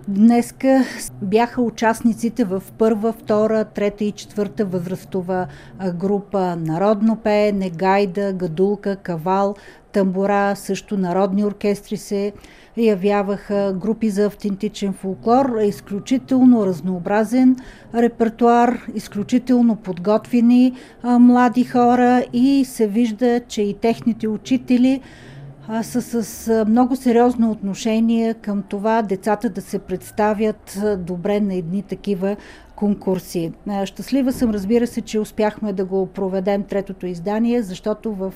Днеска 0.09 0.85
бяха 1.23 1.63
участниците 1.63 2.45
в 2.45 2.63
първа, 2.79 3.13
втора, 3.13 3.65
трета 3.65 4.05
и 4.05 4.13
четвърта 4.13 4.65
възрастова 4.65 5.47
група 5.95 6.57
Народно 6.57 7.17
пеене, 7.17 7.71
гайда, 7.71 8.33
гадулка, 8.33 8.97
кавал, 8.97 9.55
тамбура, 9.93 10.57
също 10.57 10.97
народни 10.97 11.45
оркестри 11.45 11.97
се 11.97 12.33
явяваха 12.77 13.75
групи 13.81 14.11
за 14.11 14.27
автентичен 14.27 14.93
фолклор, 14.93 15.59
изключително 15.63 16.67
разнообразен 16.67 17.57
репертуар, 17.95 18.87
изключително 18.95 19.77
подготвени 19.77 20.73
млади 21.05 21.65
хора 21.65 22.25
и 22.33 22.65
се 22.65 22.87
вижда, 22.87 23.41
че 23.49 23.63
и 23.63 23.75
техните 23.75 24.29
учители 24.29 25.01
са 25.83 26.23
с 26.23 26.65
много 26.69 26.97
сериозно 26.97 27.51
отношение 27.51 28.35
към 28.35 28.63
това 28.63 29.03
децата 29.03 29.49
да 29.49 29.61
се 29.61 29.79
представят 29.79 30.79
добре 30.99 31.41
на 31.41 31.55
едни 31.55 31.83
такива 31.83 32.37
конкурси. 32.77 33.53
Щастлива 33.85 34.33
съм, 34.33 34.51
разбира 34.51 34.87
се, 34.87 35.01
че 35.01 35.21
успяхме 35.21 35.73
да 35.73 35.85
го 35.85 36.07
проведем 36.07 36.63
третото 36.63 37.07
издание, 37.07 37.63
защото 37.63 38.13
в 38.13 38.33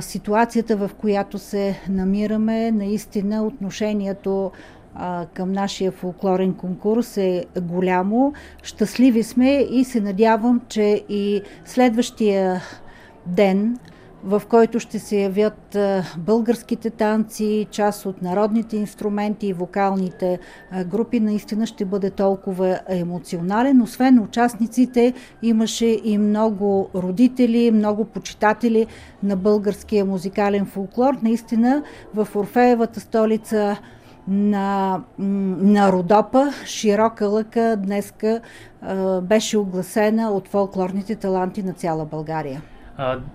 ситуацията, 0.00 0.76
в 0.76 0.90
която 0.98 1.38
се 1.38 1.80
намираме, 1.88 2.70
наистина 2.70 3.46
отношението 3.46 4.52
към 5.34 5.52
нашия 5.52 5.92
фолклорен 5.92 6.54
конкурс 6.54 7.16
е 7.16 7.44
голямо. 7.60 8.32
Щастливи 8.62 9.22
сме 9.22 9.66
и 9.70 9.84
се 9.84 10.00
надявам, 10.00 10.60
че 10.68 11.04
и 11.08 11.42
следващия 11.64 12.62
ден 13.26 13.78
в 14.24 14.42
който 14.48 14.80
ще 14.80 14.98
се 14.98 15.16
явят 15.16 15.76
българските 16.18 16.90
танци, 16.90 17.66
част 17.70 18.06
от 18.06 18.22
народните 18.22 18.76
инструменти 18.76 19.46
и 19.46 19.52
вокалните 19.52 20.38
групи, 20.86 21.20
наистина 21.20 21.66
ще 21.66 21.84
бъде 21.84 22.10
толкова 22.10 22.80
емоционален. 22.88 23.82
Освен 23.82 24.18
участниците, 24.18 25.12
имаше 25.42 26.00
и 26.04 26.18
много 26.18 26.90
родители, 26.94 27.70
много 27.70 28.04
почитатели 28.04 28.86
на 29.22 29.36
българския 29.36 30.04
музикален 30.04 30.66
фолклор. 30.66 31.14
Наистина 31.22 31.82
в 32.14 32.28
Орфеевата 32.36 33.00
столица 33.00 33.76
на, 34.28 35.00
на 35.18 35.92
Родопа, 35.92 36.52
широка 36.64 37.28
лъка 37.28 37.76
днеска 37.76 38.40
беше 39.22 39.58
огласена 39.58 40.30
от 40.30 40.48
фолклорните 40.48 41.14
таланти 41.14 41.62
на 41.62 41.72
цяла 41.72 42.04
България 42.04 42.62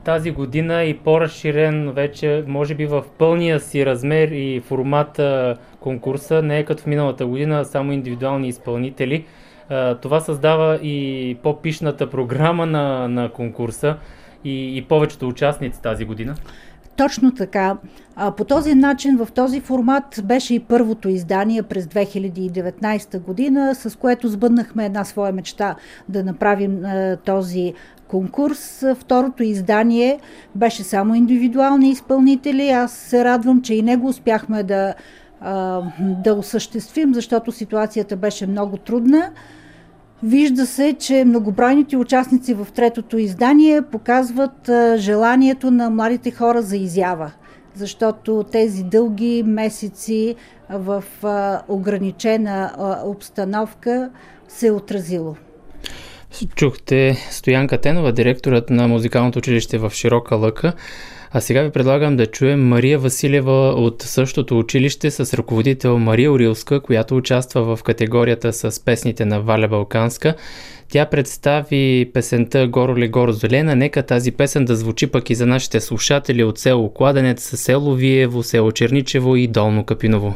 тази 0.04 0.32
година 0.32 0.84
и 0.84 0.98
по-разширен 0.98 1.92
вече, 1.92 2.44
може 2.48 2.76
би 2.76 2.86
в 2.86 3.04
пълния 3.18 3.60
си 3.60 3.86
размер 3.86 4.28
и 4.28 4.62
формат 4.66 5.22
конкурса, 5.80 6.42
не 6.42 6.60
е 6.60 6.66
като 6.66 6.84
в 6.84 6.86
миналата 6.86 7.26
година, 7.26 7.66
само 7.66 7.92
индивидуални 7.92 8.48
изпълнители. 8.48 9.26
А, 9.70 9.96
това 9.96 10.20
създава 10.20 10.76
и 10.76 11.38
по-пишната 11.44 12.10
програма 12.10 12.66
на, 12.66 13.08
на 13.08 13.32
конкурса 13.32 13.98
и, 14.44 14.78
и 14.78 14.82
повечето 14.82 15.28
участници 15.28 15.82
тази 15.82 16.06
година. 16.06 16.36
Точно 16.98 17.34
така. 17.34 17.78
А, 18.16 18.32
по 18.32 18.44
този 18.44 18.76
начин, 18.76 19.18
в 19.18 19.28
този 19.32 19.62
формат 19.62 20.22
беше 20.24 20.56
и 20.56 20.60
първото 20.60 21.10
издание 21.10 21.64
през 21.64 21.86
2019 21.86 23.20
година, 23.20 23.76
с 23.76 23.98
което 24.00 24.28
сбъднахме 24.28 24.86
една 24.86 25.04
своя 25.04 25.34
мечта 25.34 25.76
да 26.10 26.24
направим 26.24 26.86
а, 26.86 27.18
този 27.26 27.74
конкурс. 28.08 28.84
Второто 28.96 29.44
издание 29.44 30.20
беше 30.56 30.84
само 30.84 31.16
индивидуални 31.16 31.90
изпълнители. 31.90 32.70
Аз 32.70 32.92
се 32.92 33.26
радвам, 33.26 33.62
че 33.62 33.74
и 33.74 33.82
него 33.82 34.08
успяхме 34.08 34.64
да, 34.64 34.94
да 36.00 36.34
осъществим, 36.34 37.14
защото 37.14 37.52
ситуацията 37.52 38.16
беше 38.16 38.48
много 38.48 38.78
трудна. 38.78 39.32
Вижда 40.24 40.66
се, 40.66 40.94
че 40.94 41.26
многобройните 41.26 41.98
участници 41.98 42.54
в 42.54 42.68
третото 42.76 43.18
издание 43.18 43.82
показват 43.82 44.70
желанието 44.96 45.72
на 45.72 45.90
младите 45.90 46.32
хора 46.32 46.62
за 46.62 46.78
изява, 46.78 47.32
защото 47.76 48.44
тези 48.52 48.84
дълги 48.84 49.44
месеци 49.46 50.36
в 50.70 51.04
ограничена 51.68 52.72
обстановка 53.06 54.10
се 54.48 54.68
е 54.68 54.72
отразило. 54.72 55.36
Чухте 56.56 57.18
Стоянка 57.32 57.78
Тенова, 57.78 58.12
директорът 58.12 58.70
на 58.70 58.88
музикалното 58.88 59.40
училище 59.40 59.78
в 59.78 59.92
Широка 59.96 60.36
лъка. 60.36 60.74
А 61.32 61.42
сега 61.42 61.62
ви 61.62 61.70
предлагам 61.70 62.18
да 62.18 62.26
чуем 62.26 62.68
Мария 62.68 63.00
Василева 63.00 63.70
от 63.70 64.02
същото 64.02 64.60
училище 64.60 65.12
с 65.12 65.34
ръководител 65.34 66.00
Мария 66.00 66.32
Орилска, 66.32 66.80
която 66.80 67.18
участва 67.18 67.76
в 67.76 67.84
категорията 67.84 68.54
с 68.54 68.86
песните 68.86 69.26
на 69.26 69.42
Валя 69.42 69.68
Балканска. 69.68 70.36
Тя 70.90 71.06
представи 71.06 72.12
песента 72.14 72.68
Горо 72.68 72.98
ли 72.98 73.08
горо 73.08 73.32
зелена. 73.32 73.76
Нека 73.76 74.04
тази 74.04 74.32
песен 74.32 74.66
да 74.66 74.76
звучи 74.76 75.08
пък 75.08 75.30
и 75.30 75.36
за 75.36 75.46
нашите 75.46 75.80
слушатели 75.80 76.44
от 76.44 76.60
село 76.60 76.94
Кладенец, 76.94 77.60
село 77.62 77.94
Виево, 77.94 78.44
село 78.44 78.72
Черничево 78.72 79.36
и 79.36 79.48
Долно 79.48 79.84
Капиново. 79.84 80.36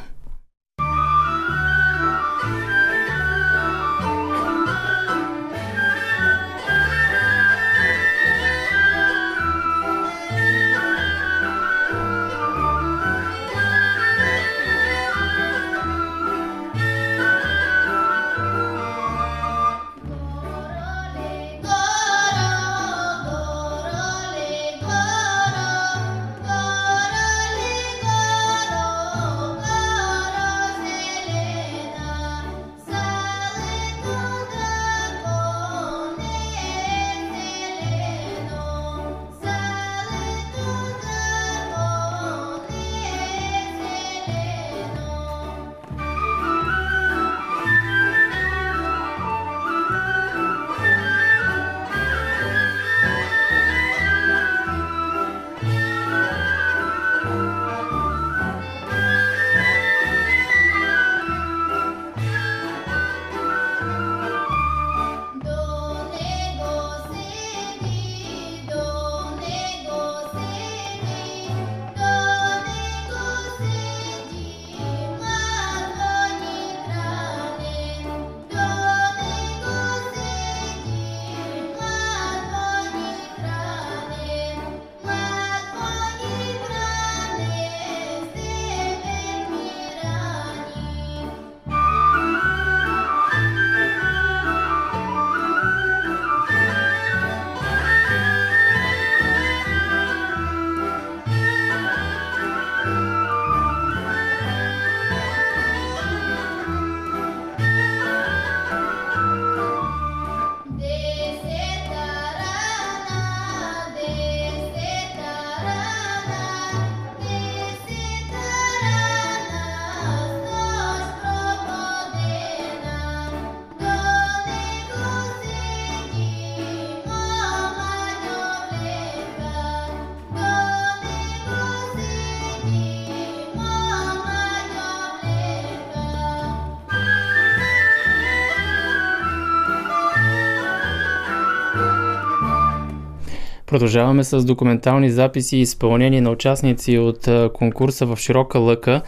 Продължаваме 143.69 144.23
с 144.23 144.43
документални 144.43 145.11
записи 145.11 145.57
и 145.57 145.61
изпълнение 145.61 146.21
на 146.21 146.29
участници 146.29 146.97
от 146.97 147.29
конкурса 147.53 148.05
в 148.05 148.17
Широка 148.17 148.59
лъка. 148.59 149.01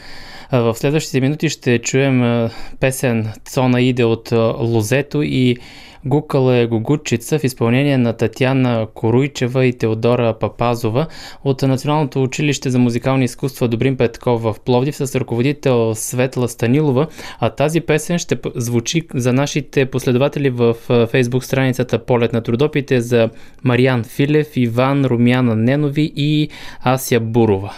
В 0.52 0.76
следващите 0.76 1.22
минути 1.22 1.50
ще 1.50 1.80
чуем 1.80 2.50
песен 2.80 3.32
Цона 3.46 3.82
иде 3.82 4.04
от 4.04 4.32
Лозето 4.60 5.22
и 5.22 5.58
Гукала 6.06 6.56
е 6.56 6.68
Гугучица 6.68 7.40
в 7.40 7.44
изпълнение 7.44 7.98
на 7.98 8.14
Татьяна 8.14 8.88
Коруйчева 8.94 9.66
и 9.66 9.74
Теодора 9.74 10.40
Папазова 10.40 11.08
от 11.44 11.62
Националното 11.62 12.24
училище 12.24 12.70
за 12.70 12.80
музикални 12.80 13.26
изкуства 13.26 13.68
Добрин 13.68 13.98
Петков 13.98 14.42
в 14.42 14.56
Пловдив 14.66 14.96
с 14.96 15.16
ръководител 15.16 15.96
Светла 15.96 16.50
Станилова. 16.50 17.08
А 17.40 17.50
тази 17.50 17.82
песен 17.82 18.18
ще 18.20 18.38
звучи 18.56 19.02
за 19.14 19.34
нашите 19.34 19.86
последователи 19.86 20.50
в 20.50 20.76
фейсбук 21.12 21.44
страницата 21.44 22.06
Полет 22.06 22.34
на 22.34 22.42
трудопите 22.44 23.02
за 23.02 23.30
Мариан 23.64 24.04
Филев, 24.04 24.48
Иван 24.56 25.06
Румяна 25.06 25.56
Ненови 25.56 26.14
и 26.16 26.50
Ася 26.84 27.20
Бурова. 27.20 27.74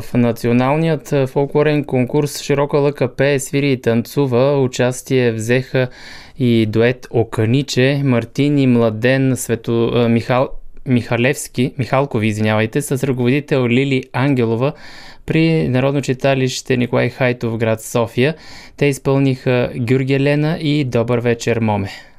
В 0.00 0.14
националният 0.14 1.14
фолклорен 1.26 1.84
конкурс 1.84 2.42
Широка 2.42 2.78
лъка 2.78 3.08
пее, 3.08 3.38
свири 3.40 3.72
и 3.72 3.80
танцува 3.80 4.62
участие 4.62 5.32
взеха 5.32 5.88
и 6.38 6.66
дует 6.66 7.06
Оканиче, 7.10 8.02
Мартин 8.04 8.58
и 8.58 8.66
Младен 8.66 9.36
Свето, 9.36 10.06
Михал, 10.10 10.48
Михалевски, 10.86 11.74
Михалкови, 11.78 12.26
извинявайте, 12.26 12.82
с 12.82 13.04
ръководител 13.04 13.68
Лили 13.68 14.02
Ангелова 14.12 14.72
при 15.26 15.68
Народно 15.68 16.02
читалище 16.02 16.76
Николай 16.76 17.10
Хайтов 17.10 17.56
град 17.56 17.82
София. 17.82 18.34
Те 18.76 18.86
изпълниха 18.86 19.70
Гюргия 19.76 20.20
Лена 20.20 20.58
и 20.60 20.84
Добър 20.84 21.18
вечер, 21.18 21.58
Моме. 21.58 22.11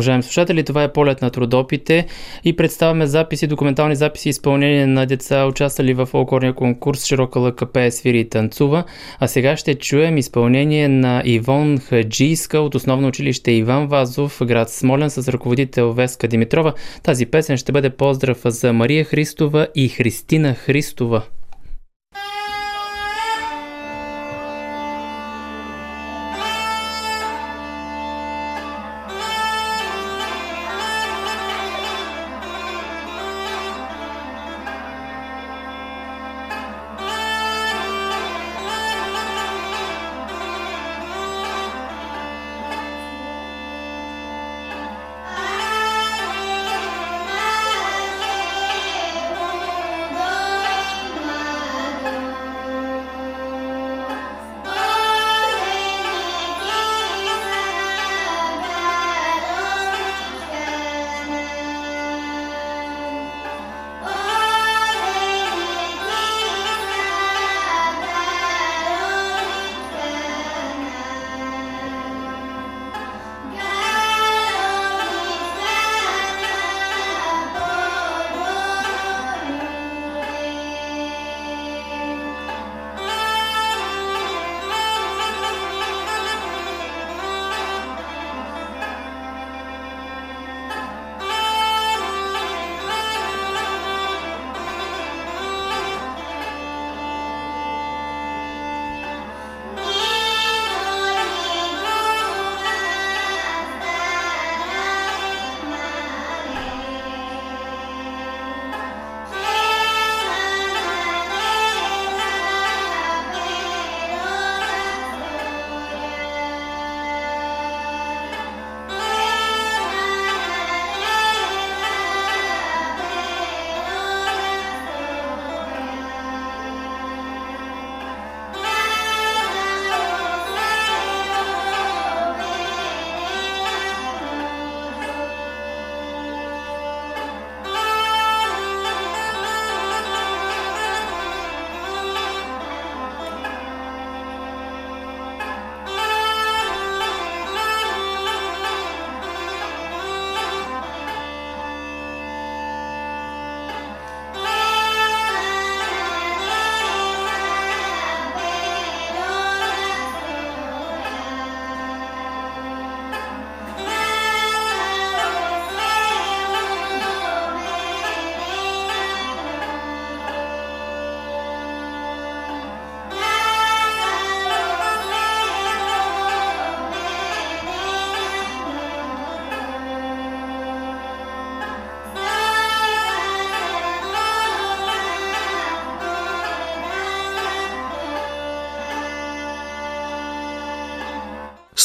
Уважаеми 0.00 0.22
слушатели, 0.22 0.62
това 0.62 0.82
е 0.82 0.92
полет 0.92 1.22
на 1.22 1.30
трудопите 1.30 2.06
и 2.44 2.56
представяме 2.56 3.06
записи, 3.06 3.46
документални 3.46 3.96
записи 3.96 4.28
и 4.28 4.30
изпълнение 4.30 4.86
на 4.86 5.06
деца, 5.06 5.46
участвали 5.46 5.94
в 5.94 6.06
фолклорния 6.06 6.54
конкурс 6.54 7.04
Широка 7.04 7.40
лъка 7.40 7.66
пее, 7.66 7.90
свири 7.90 8.20
и 8.20 8.28
танцува. 8.28 8.84
А 9.18 9.28
сега 9.28 9.56
ще 9.56 9.74
чуем 9.74 10.18
изпълнение 10.18 10.88
на 10.88 11.22
Ивон 11.24 11.78
Хаджийска 11.78 12.60
от 12.60 12.74
основно 12.74 13.08
училище 13.08 13.52
Иван 13.52 13.86
Вазов, 13.86 14.40
град 14.44 14.70
Смолен 14.70 15.10
с 15.10 15.28
ръководител 15.28 15.92
Веска 15.92 16.28
Димитрова. 16.28 16.72
Тази 17.02 17.26
песен 17.26 17.56
ще 17.56 17.72
бъде 17.72 17.90
поздрав 17.90 18.40
за 18.44 18.72
Мария 18.72 19.04
Христова 19.04 19.66
и 19.74 19.88
Христина 19.88 20.54
Христова. 20.54 21.22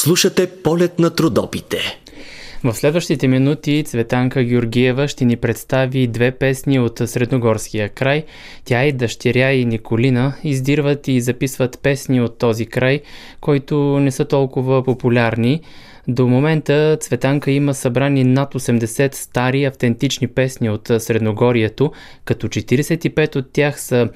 Слушате 0.05 0.47
полет 0.47 0.99
на 0.99 1.09
трудопите. 1.09 1.77
В 2.63 2.73
следващите 2.73 3.27
минути 3.27 3.83
Цветанка 3.83 4.43
Георгиева 4.43 5.07
ще 5.07 5.25
ни 5.25 5.35
представи 5.35 6.07
две 6.07 6.31
песни 6.31 6.79
от 6.79 7.01
Средногорския 7.05 7.89
край. 7.89 8.25
Тя 8.65 8.85
и 8.85 8.91
дъщеря 8.91 9.51
и 9.51 9.65
Николина 9.65 10.35
издирват 10.43 11.07
и 11.07 11.21
записват 11.21 11.79
песни 11.83 12.21
от 12.21 12.37
този 12.37 12.65
край, 12.65 13.01
които 13.41 13.99
не 13.99 14.11
са 14.11 14.25
толкова 14.25 14.83
популярни. 14.83 15.61
До 16.07 16.27
момента 16.27 16.97
Цветанка 17.01 17.51
има 17.51 17.73
събрани 17.73 18.23
над 18.23 18.53
80 18.53 19.15
стари 19.15 19.65
автентични 19.65 20.27
песни 20.27 20.69
от 20.69 20.91
Средногорието, 20.99 21.91
като 22.25 22.47
45 22.47 23.35
от 23.35 23.51
тях 23.53 23.81
са 23.81 24.09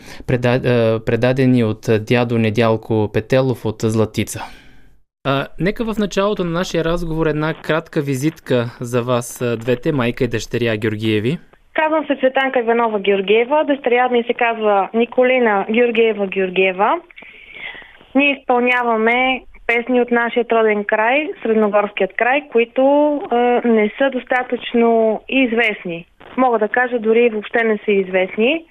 предадени 1.06 1.64
от 1.64 1.90
дядо 2.02 2.38
Недялко 2.38 3.10
Петелов 3.14 3.66
от 3.66 3.82
Златица. 3.84 4.44
А, 5.32 5.48
нека 5.60 5.84
в 5.84 6.00
началото 6.00 6.44
на 6.44 6.52
нашия 6.52 6.84
разговор 6.84 7.28
една 7.28 7.54
кратка 7.54 8.02
визитка 8.02 8.58
за 8.82 9.02
вас 9.04 9.44
двете, 9.60 9.92
майка 9.92 10.24
и 10.24 10.28
дъщеря 10.28 10.78
Георгиеви. 10.78 11.38
Казвам 11.74 12.06
се 12.06 12.16
Цветанка 12.16 12.60
Иванова 12.60 13.00
Георгиева, 13.00 13.64
дъщеря 13.68 14.10
ми 14.10 14.24
се 14.24 14.34
казва 14.34 14.90
Николина 14.94 15.66
Георгиева 15.72 16.28
Георгиева. 16.28 17.00
Ние 18.16 18.38
изпълняваме 18.40 19.42
песни 19.68 20.02
от 20.02 20.12
нашия 20.12 20.46
роден 20.52 20.84
край, 20.84 21.30
Средногорският 21.44 22.14
край, 22.14 22.44
които 22.52 22.82
е, 23.32 23.36
не 23.68 23.92
са 23.98 24.10
достатъчно 24.10 25.22
известни. 25.30 26.06
Мога 26.38 26.60
да 26.60 26.68
кажа, 26.68 27.00
дори 27.00 27.30
въобще 27.30 27.64
не 27.64 27.78
са 27.86 27.92
известни. 27.92 28.66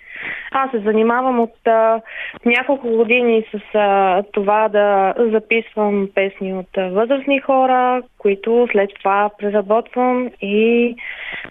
Аз 0.50 0.70
се 0.70 0.78
занимавам 0.78 1.40
от 1.40 1.66
а, 1.66 2.00
няколко 2.44 2.88
години 2.88 3.44
с 3.52 3.74
а, 3.74 4.22
това 4.32 4.68
да 4.68 5.14
записвам 5.18 6.08
песни 6.14 6.54
от 6.54 6.78
а, 6.78 6.88
възрастни 6.88 7.40
хора, 7.40 8.02
които 8.18 8.68
след 8.72 8.90
това 8.98 9.30
преработвам 9.38 10.30
и 10.42 10.96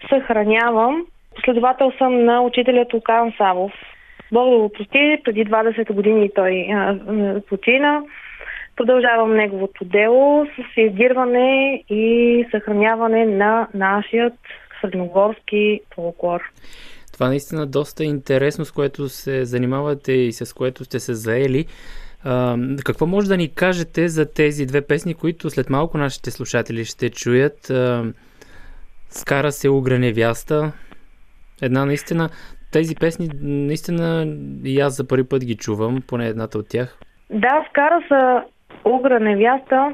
съхранявам. 0.08 1.06
Последовател 1.34 1.92
съм 1.98 2.24
на 2.24 2.42
учителя 2.42 2.84
Тулкан 2.88 3.32
Савов. 3.38 3.72
Бог 4.32 4.50
да 4.50 4.56
го 4.56 4.68
прости, 4.68 5.20
преди 5.24 5.46
20 5.46 5.92
години 5.92 6.30
той 6.34 6.68
а, 6.72 6.96
почина. 7.48 8.02
Продължавам 8.76 9.34
неговото 9.34 9.84
дело 9.84 10.46
с 10.46 10.76
издирване 10.76 11.82
и 11.88 12.44
съхраняване 12.50 13.26
на 13.26 13.68
нашият 13.74 14.34
средногорски 14.80 15.80
фолклор. 15.94 16.40
Това 17.18 17.28
наистина 17.28 17.66
доста 17.66 18.04
интересно, 18.04 18.64
с 18.64 18.72
което 18.72 19.08
се 19.08 19.44
занимавате 19.44 20.12
и 20.12 20.32
с 20.32 20.54
което 20.54 20.84
сте 20.84 21.00
се 21.00 21.14
заели. 21.14 21.66
А, 22.24 22.56
какво 22.84 23.06
може 23.06 23.28
да 23.28 23.36
ни 23.36 23.54
кажете 23.54 24.08
за 24.08 24.32
тези 24.32 24.66
две 24.66 24.80
песни, 24.80 25.14
които 25.14 25.50
след 25.50 25.70
малко 25.70 25.98
нашите 25.98 26.30
слушатели 26.30 26.84
ще 26.84 27.10
чуят? 27.10 27.70
А, 27.70 28.04
Скара 29.08 29.52
се 29.52 29.68
угра 29.68 29.98
невяста. 29.98 30.72
Една 31.62 31.84
наистина, 31.84 32.28
тези 32.72 32.94
песни 32.94 33.28
наистина 33.42 34.36
и 34.64 34.80
аз 34.80 34.96
за 34.96 35.08
първи 35.08 35.28
път 35.28 35.44
ги 35.44 35.56
чувам, 35.56 36.02
поне 36.06 36.26
едната 36.26 36.58
от 36.58 36.68
тях. 36.68 36.98
Да, 37.30 37.66
Скара 37.70 38.00
са 38.08 38.42
угра 38.84 39.20
невяста. 39.20 39.92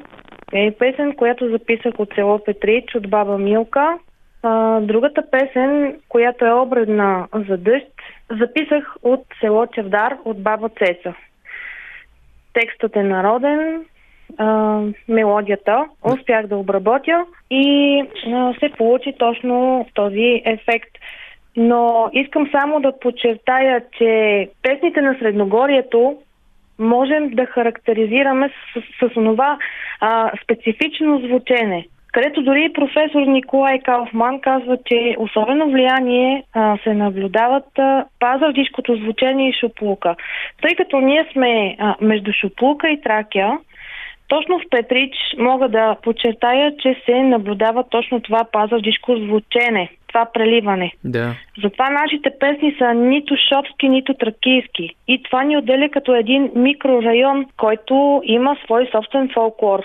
е 0.53 0.77
песен, 0.79 1.17
която 1.17 1.51
записах 1.51 1.95
от 1.99 2.09
село 2.15 2.45
Петрич, 2.45 2.95
от 2.95 3.11
баба 3.11 3.39
Милка. 3.39 3.99
А, 4.47 4.81
другата 4.81 5.23
песен, 5.31 5.97
която 6.09 6.45
е 6.45 6.53
обредна 6.53 7.27
за 7.49 7.57
дъжд, 7.57 7.93
записах 8.31 8.97
от 9.03 9.25
село 9.41 9.67
Чевдар, 9.67 10.17
от 10.25 10.43
баба 10.43 10.69
Цеца. 10.69 11.15
Текстът 12.53 12.97
е 12.97 13.03
народен, 13.03 13.85
а, 14.39 14.81
мелодията 15.09 15.85
успях 16.03 16.47
да 16.47 16.57
обработя 16.57 17.25
и 17.51 18.01
а, 18.27 18.55
се 18.61 18.69
получи 18.79 19.15
точно 19.19 19.87
този 19.95 20.43
ефект. 20.45 20.91
Но 21.57 22.11
искам 22.13 22.49
само 22.53 22.81
да 22.81 22.99
подчертая, 22.99 23.85
че 23.99 24.49
песните 24.63 25.01
на 25.01 25.17
Средногорието 25.19 26.17
можем 26.79 27.31
да 27.31 27.47
характеризираме 27.47 28.49
с, 28.49 28.81
с, 28.81 29.09
с 29.09 29.15
това 29.15 29.59
а, 30.01 30.31
специфично 30.43 31.19
звучене, 31.19 31.87
където 32.15 32.43
дори 32.43 32.73
професор 32.75 33.21
Николай 33.21 33.79
Кауфман 33.79 34.41
казва, 34.41 34.79
че 34.87 35.17
особено 35.19 35.71
влияние 35.71 36.43
а, 36.53 36.79
се 36.83 36.95
наблюдават 36.95 37.79
а, 37.79 38.05
звучение 38.89 39.49
и 39.49 39.59
шуплука. 39.61 40.17
Тъй 40.63 40.77
като 40.77 41.01
ние 41.01 41.29
сме 41.33 41.77
а, 41.79 41.95
между 42.01 42.33
шуплука 42.33 42.89
и 42.89 43.01
тракия, 43.01 43.59
точно 44.29 44.59
в 44.59 44.63
Петрич 44.71 45.15
мога 45.39 45.69
да 45.69 45.97
подчертая, 46.03 46.77
че 46.77 46.97
се 47.05 47.23
наблюдава 47.23 47.85
точно 47.91 48.21
това 48.21 48.45
пазардишко 48.53 49.17
звучене, 49.17 49.91
това 50.09 50.27
преливане. 50.35 50.93
Да. 51.05 51.35
Затова 51.63 51.91
нашите 51.91 52.31
песни 52.41 52.75
са 52.79 52.95
нито 52.95 53.35
шопски, 53.49 53.89
нито 53.89 54.15
тракийски. 54.15 54.91
И 55.09 55.23
това 55.23 55.45
ни 55.45 55.57
отделя 55.57 55.89
като 55.89 56.15
един 56.15 56.51
микрорайон, 56.55 57.47
който 57.57 58.23
има 58.25 58.57
свой 58.65 58.89
собствен 58.93 59.31
фолклор. 59.35 59.81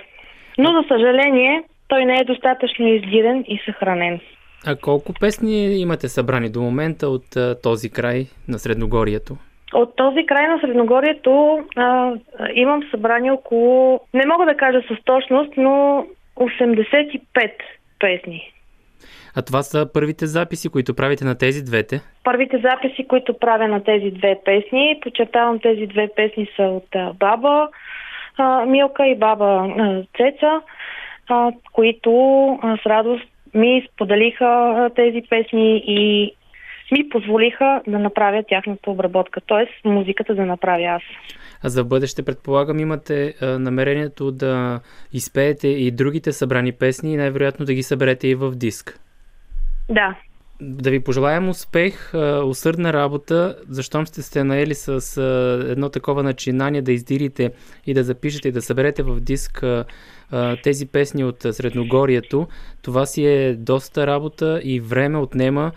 Но, 0.58 0.70
за 0.72 0.88
съжаление, 0.88 1.64
той 1.90 2.06
не 2.06 2.18
е 2.20 2.24
достатъчно 2.24 2.88
издирен 2.88 3.46
и 3.48 3.62
съхранен. 3.66 4.20
А 4.68 4.76
колко 4.76 5.14
песни 5.20 5.82
имате 5.82 6.08
събрани 6.08 6.50
до 6.50 6.62
момента 6.62 7.08
от 7.08 7.36
а, 7.36 7.62
този 7.62 7.90
край 7.90 8.26
на 8.48 8.60
Средногорието? 8.60 9.38
От 9.74 9.96
този 9.96 10.26
край 10.26 10.48
на 10.48 10.60
Средногорието 10.62 11.60
а, 11.76 12.14
имам 12.54 12.84
събрани 12.92 13.32
около, 13.32 14.00
не 14.14 14.26
мога 14.26 14.46
да 14.46 14.58
кажа 14.58 14.82
с 14.82 15.04
точност, 15.04 15.54
но 15.58 16.06
85 16.38 17.22
песни. 18.00 18.52
А 19.36 19.42
това 19.42 19.62
са 19.64 19.90
първите 19.94 20.26
записи, 20.26 20.70
които 20.70 20.96
правите 20.96 21.26
на 21.26 21.38
тези 21.38 21.64
двете? 21.64 22.02
Първите 22.24 22.58
записи, 22.58 23.08
които 23.08 23.40
правя 23.40 23.68
на 23.68 23.84
тези 23.84 24.12
две 24.12 24.40
песни, 24.46 25.00
подчертавам 25.02 25.60
тези 25.60 25.88
две 25.88 26.10
песни 26.16 26.50
са 26.56 26.64
от 26.64 26.96
а, 26.96 27.14
баба 27.14 27.70
а, 28.38 28.66
Милка 28.66 29.08
и 29.08 29.16
баба 29.16 29.46
а, 29.46 30.04
Цеца, 30.18 30.62
а, 31.30 31.52
които 31.74 32.12
а, 32.62 32.78
с 32.78 32.86
радост 32.86 33.28
ми 33.54 33.88
споделиха 33.94 34.46
а, 34.46 34.90
тези 34.96 35.22
песни 35.30 35.84
и 35.88 36.32
ми 36.92 37.10
позволиха 37.10 37.82
да 37.88 38.00
направя 38.00 38.44
тяхната 38.50 38.92
обработка, 38.92 39.42
т.е. 39.42 39.90
музиката 39.90 40.36
да 40.36 40.46
направя 40.46 40.84
аз. 40.84 41.02
А 41.64 41.70
за 41.70 41.84
бъдеще, 41.84 42.26
предполагам, 42.26 42.80
имате 42.80 43.34
а, 43.42 43.60
намерението 43.60 44.32
да 44.32 44.80
изпеете 45.14 45.68
и 45.68 45.92
другите 45.92 46.32
събрани 46.32 46.72
песни 46.72 47.14
и 47.14 47.18
най-вероятно 47.18 47.66
да 47.66 47.74
ги 47.74 47.84
съберете 47.84 48.28
и 48.28 48.36
в 48.36 48.52
диск. 48.52 49.00
Да. 49.90 50.16
Да 50.62 50.92
ви 50.92 51.04
пожелаем 51.04 51.50
успех, 51.50 52.14
а, 52.14 52.44
усърдна 52.46 52.94
работа, 52.94 53.56
защото 53.70 54.06
сте 54.06 54.22
се 54.22 54.44
наели 54.44 54.76
с 54.76 55.18
а, 55.18 55.72
едно 55.72 55.90
такова 55.90 56.24
начинание 56.24 56.82
да 56.82 56.92
издирите 56.92 57.52
и 57.86 57.94
да 57.94 58.04
запишете 58.04 58.48
и 58.48 58.52
да 58.52 58.62
съберете 58.62 59.04
в 59.04 59.20
диск 59.20 59.64
а, 59.64 59.86
тези 60.64 60.92
песни 60.92 61.24
от 61.24 61.42
Средногорието. 61.42 62.48
Това 62.84 63.06
си 63.06 63.26
е 63.26 63.54
доста 63.54 64.08
работа 64.08 64.62
и 64.64 64.80
време 64.80 65.18
отнема, 65.18 65.72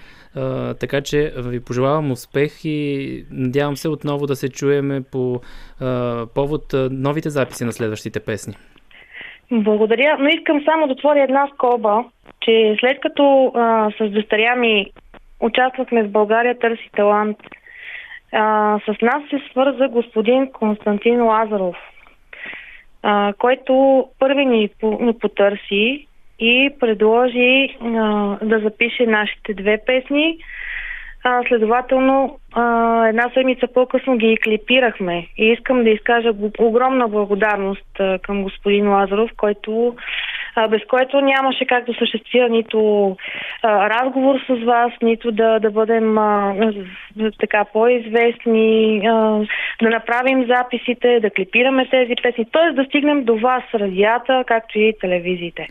така 0.81 1.01
че 1.01 1.33
ви 1.37 1.65
пожелавам 1.65 2.11
успех 2.11 2.65
и 2.65 3.24
надявам 3.31 3.77
се 3.77 3.89
отново 3.89 4.27
да 4.27 4.37
се 4.37 4.49
чуеме 4.49 5.03
по 5.12 5.41
повод 6.35 6.62
новите 6.91 7.31
записи 7.31 7.65
на 7.65 7.73
следващите 7.73 8.20
песни. 8.20 8.55
Благодаря, 9.53 10.16
но 10.20 10.29
искам 10.29 10.62
само 10.65 10.87
да 10.87 10.93
отворя 10.93 11.23
една 11.23 11.49
скоба, 11.55 12.05
че 12.41 12.77
след 12.81 13.01
като 13.01 13.53
а, 13.55 13.91
с 13.91 14.11
дъщеря 14.11 14.57
ми 14.57 14.87
участвахме 15.41 16.03
в 16.03 16.11
България 16.11 16.59
Търси 16.59 16.91
талант, 16.97 17.39
а, 18.33 18.79
с 18.79 19.03
нас 19.03 19.23
се 19.31 19.43
свърза 19.51 19.89
господин 19.89 20.53
Константин 20.53 21.23
Лазаров, 21.23 21.77
а, 23.03 23.33
който 23.39 24.05
първи 24.19 24.45
ни, 24.45 24.70
ни 24.83 25.19
потърси 25.19 26.07
и 26.39 26.70
предложи 26.81 27.77
а, 27.81 27.89
да 28.43 28.59
запише 28.59 29.07
нашите 29.07 29.55
две 29.55 29.79
песни. 29.87 30.39
А, 31.24 31.43
следователно, 31.49 32.39
а, 32.53 33.07
една 33.09 33.31
седмица 33.35 33.66
по-късно 33.74 34.16
ги 34.16 34.39
клипирахме 34.45 35.27
и 35.39 35.45
искам 35.45 35.85
да 35.85 35.91
изкажа 35.91 36.33
огромна 36.59 37.09
благодарност 37.09 38.01
а, 38.01 38.19
към 38.19 38.43
господин 38.43 38.89
Лазаров, 38.89 39.31
който, 39.37 39.97
без 40.70 40.81
който 40.89 41.20
нямаше 41.20 41.65
как 41.65 41.87
да 41.87 41.95
съществува 41.99 42.49
нито 42.49 43.16
разговор 43.65 44.37
с 44.49 44.65
вас, 44.65 44.93
нито 45.03 45.33
да, 45.33 45.59
да 45.59 45.70
бъдем 45.70 46.15
така 47.41 47.65
по-известни, 47.73 49.01
да 49.83 49.91
направим 49.91 50.47
записите, 50.47 51.20
да 51.20 51.31
клипираме 51.31 51.89
тези 51.91 52.15
песни, 52.23 52.45
т.е. 52.53 52.73
да 52.73 52.85
стигнем 52.85 53.24
до 53.24 53.37
вас, 53.37 53.62
радията, 53.74 54.45
както 54.47 54.79
и 54.79 54.95
телевизиите. 55.01 55.66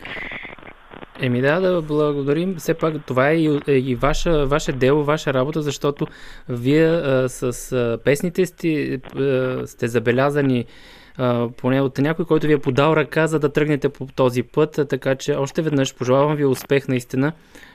Еми 1.22 1.40
да, 1.40 1.60
да 1.60 1.82
благодарим. 1.82 2.54
Все 2.54 2.78
пак 2.78 2.94
това 3.06 3.30
е 3.30 3.34
и, 3.34 3.60
е 3.68 3.72
и 3.72 3.94
ваша, 3.94 4.46
ваше 4.46 4.72
дело, 4.72 5.04
ваша 5.04 5.34
работа, 5.34 5.62
защото 5.62 6.06
вие 6.48 6.86
а, 6.86 7.28
с 7.28 7.72
а, 7.72 7.98
песните 8.04 8.46
сте, 8.46 8.98
а, 9.16 9.66
сте 9.66 9.88
забелязани 9.88 10.64
а, 11.18 11.48
поне 11.56 11.80
от 11.80 11.98
някой, 11.98 12.24
който 12.24 12.46
ви 12.46 12.52
е 12.52 12.58
подал 12.58 12.92
ръка, 12.96 13.26
за 13.26 13.38
да 13.38 13.52
тръгнете 13.52 13.88
по 13.88 14.06
този 14.06 14.42
път. 14.42 14.80
Така 14.90 15.14
че 15.14 15.34
още 15.34 15.62
веднъж 15.62 15.96
пожелавам 15.96 16.36
ви 16.36 16.44
успех 16.44 16.88
наистина 16.88 17.32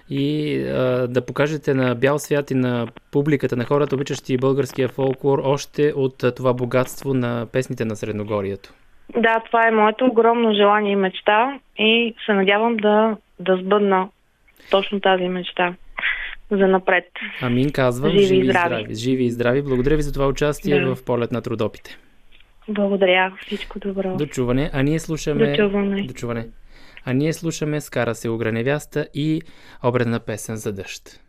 и 0.10 0.58
а, 0.62 1.08
да 1.08 1.26
покажете 1.26 1.74
на 1.74 1.96
бял 1.96 2.20
свят 2.20 2.52
и 2.52 2.56
на 2.56 2.88
публиката, 3.12 3.56
на 3.56 3.66
хората, 3.66 3.96
обичащи 3.96 4.38
българския 4.38 4.88
фолклор, 4.88 5.40
още 5.44 5.94
от 5.96 6.24
това 6.36 6.54
богатство 6.54 7.14
на 7.14 7.46
песните 7.52 7.86
на 7.86 7.96
Средногорието. 7.96 8.74
Да, 9.18 9.42
това 9.46 9.68
е 9.68 9.72
моето 9.72 10.06
огромно 10.06 10.54
желание 10.54 10.92
и 10.92 10.96
мечта 10.96 11.60
и 11.78 12.14
се 12.26 12.34
надявам 12.34 12.78
да, 12.78 13.18
да 13.40 13.58
сбъдна 13.58 14.10
точно 14.72 15.00
тази 15.00 15.28
мечта 15.28 15.74
за 16.52 16.68
напред. 16.68 17.06
Амин 17.42 17.72
казвам. 17.72 18.12
Живи, 18.12 18.24
живи 18.24 18.40
и 18.40 18.50
здрави. 18.50 18.76
здрави. 18.76 18.96
Живи 18.96 19.24
и 19.24 19.32
здрави. 19.32 19.62
Благодаря 19.62 19.96
ви 19.96 20.02
за 20.02 20.14
това 20.14 20.28
участие 20.28 20.80
Да. 20.80 20.96
в 20.96 21.06
полет 21.06 21.32
на 21.32 21.42
трудопите. 21.42 21.98
Благодаря. 22.70 23.34
Всичко 23.46 23.80
добро. 23.80 24.16
До 24.16 24.26
чуване. 24.26 24.70
А 24.74 24.84
ние 24.84 25.00
слушаме... 25.00 25.48
До 25.48 25.56
чуване. 25.56 26.04
До 26.04 26.14
чуване. 26.14 26.48
А 27.06 27.14
ние 27.14 27.34
слушаме 27.34 27.82
Скара 27.82 28.16
се 28.16 28.30
угра 28.30 28.52
невяста 28.52 29.08
и 29.14 29.42
обредна 29.84 30.20
песен 30.20 30.56
за 30.56 30.74
дъжд. 30.74 31.20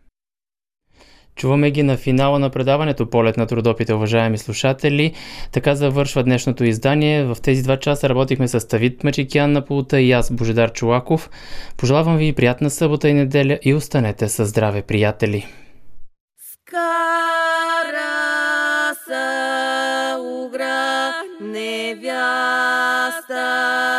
Чуваме 1.35 1.71
ги 1.71 1.83
на 1.83 1.97
финала 1.97 2.39
на 2.39 2.49
предаването 2.49 3.09
Полет 3.09 3.37
на 3.37 3.47
трудопите, 3.47 3.93
уважаеми 3.93 4.37
слушатели. 4.37 5.13
Така 5.51 5.75
завършва 5.75 6.23
днешното 6.23 6.63
издание. 6.63 7.23
В 7.23 7.37
тези 7.43 7.63
два 7.63 7.77
часа 7.77 8.09
работихме 8.09 8.47
с 8.47 8.67
Тавид 8.67 9.03
Мачикян 9.03 9.51
на 9.51 9.65
пулта 9.65 10.01
и 10.01 10.11
аз, 10.11 10.31
Божедар 10.31 10.71
Чулаков. 10.71 11.29
Пожелавам 11.77 12.17
ви 12.17 12.33
приятна 12.33 12.69
събота 12.69 13.09
и 13.09 13.13
неделя 13.13 13.59
и 13.61 13.73
останете 13.73 14.29
със 14.29 14.49
здраве, 14.49 14.81
приятели. 14.81 15.47
Кара 16.65 17.28
невяста. 23.39 23.98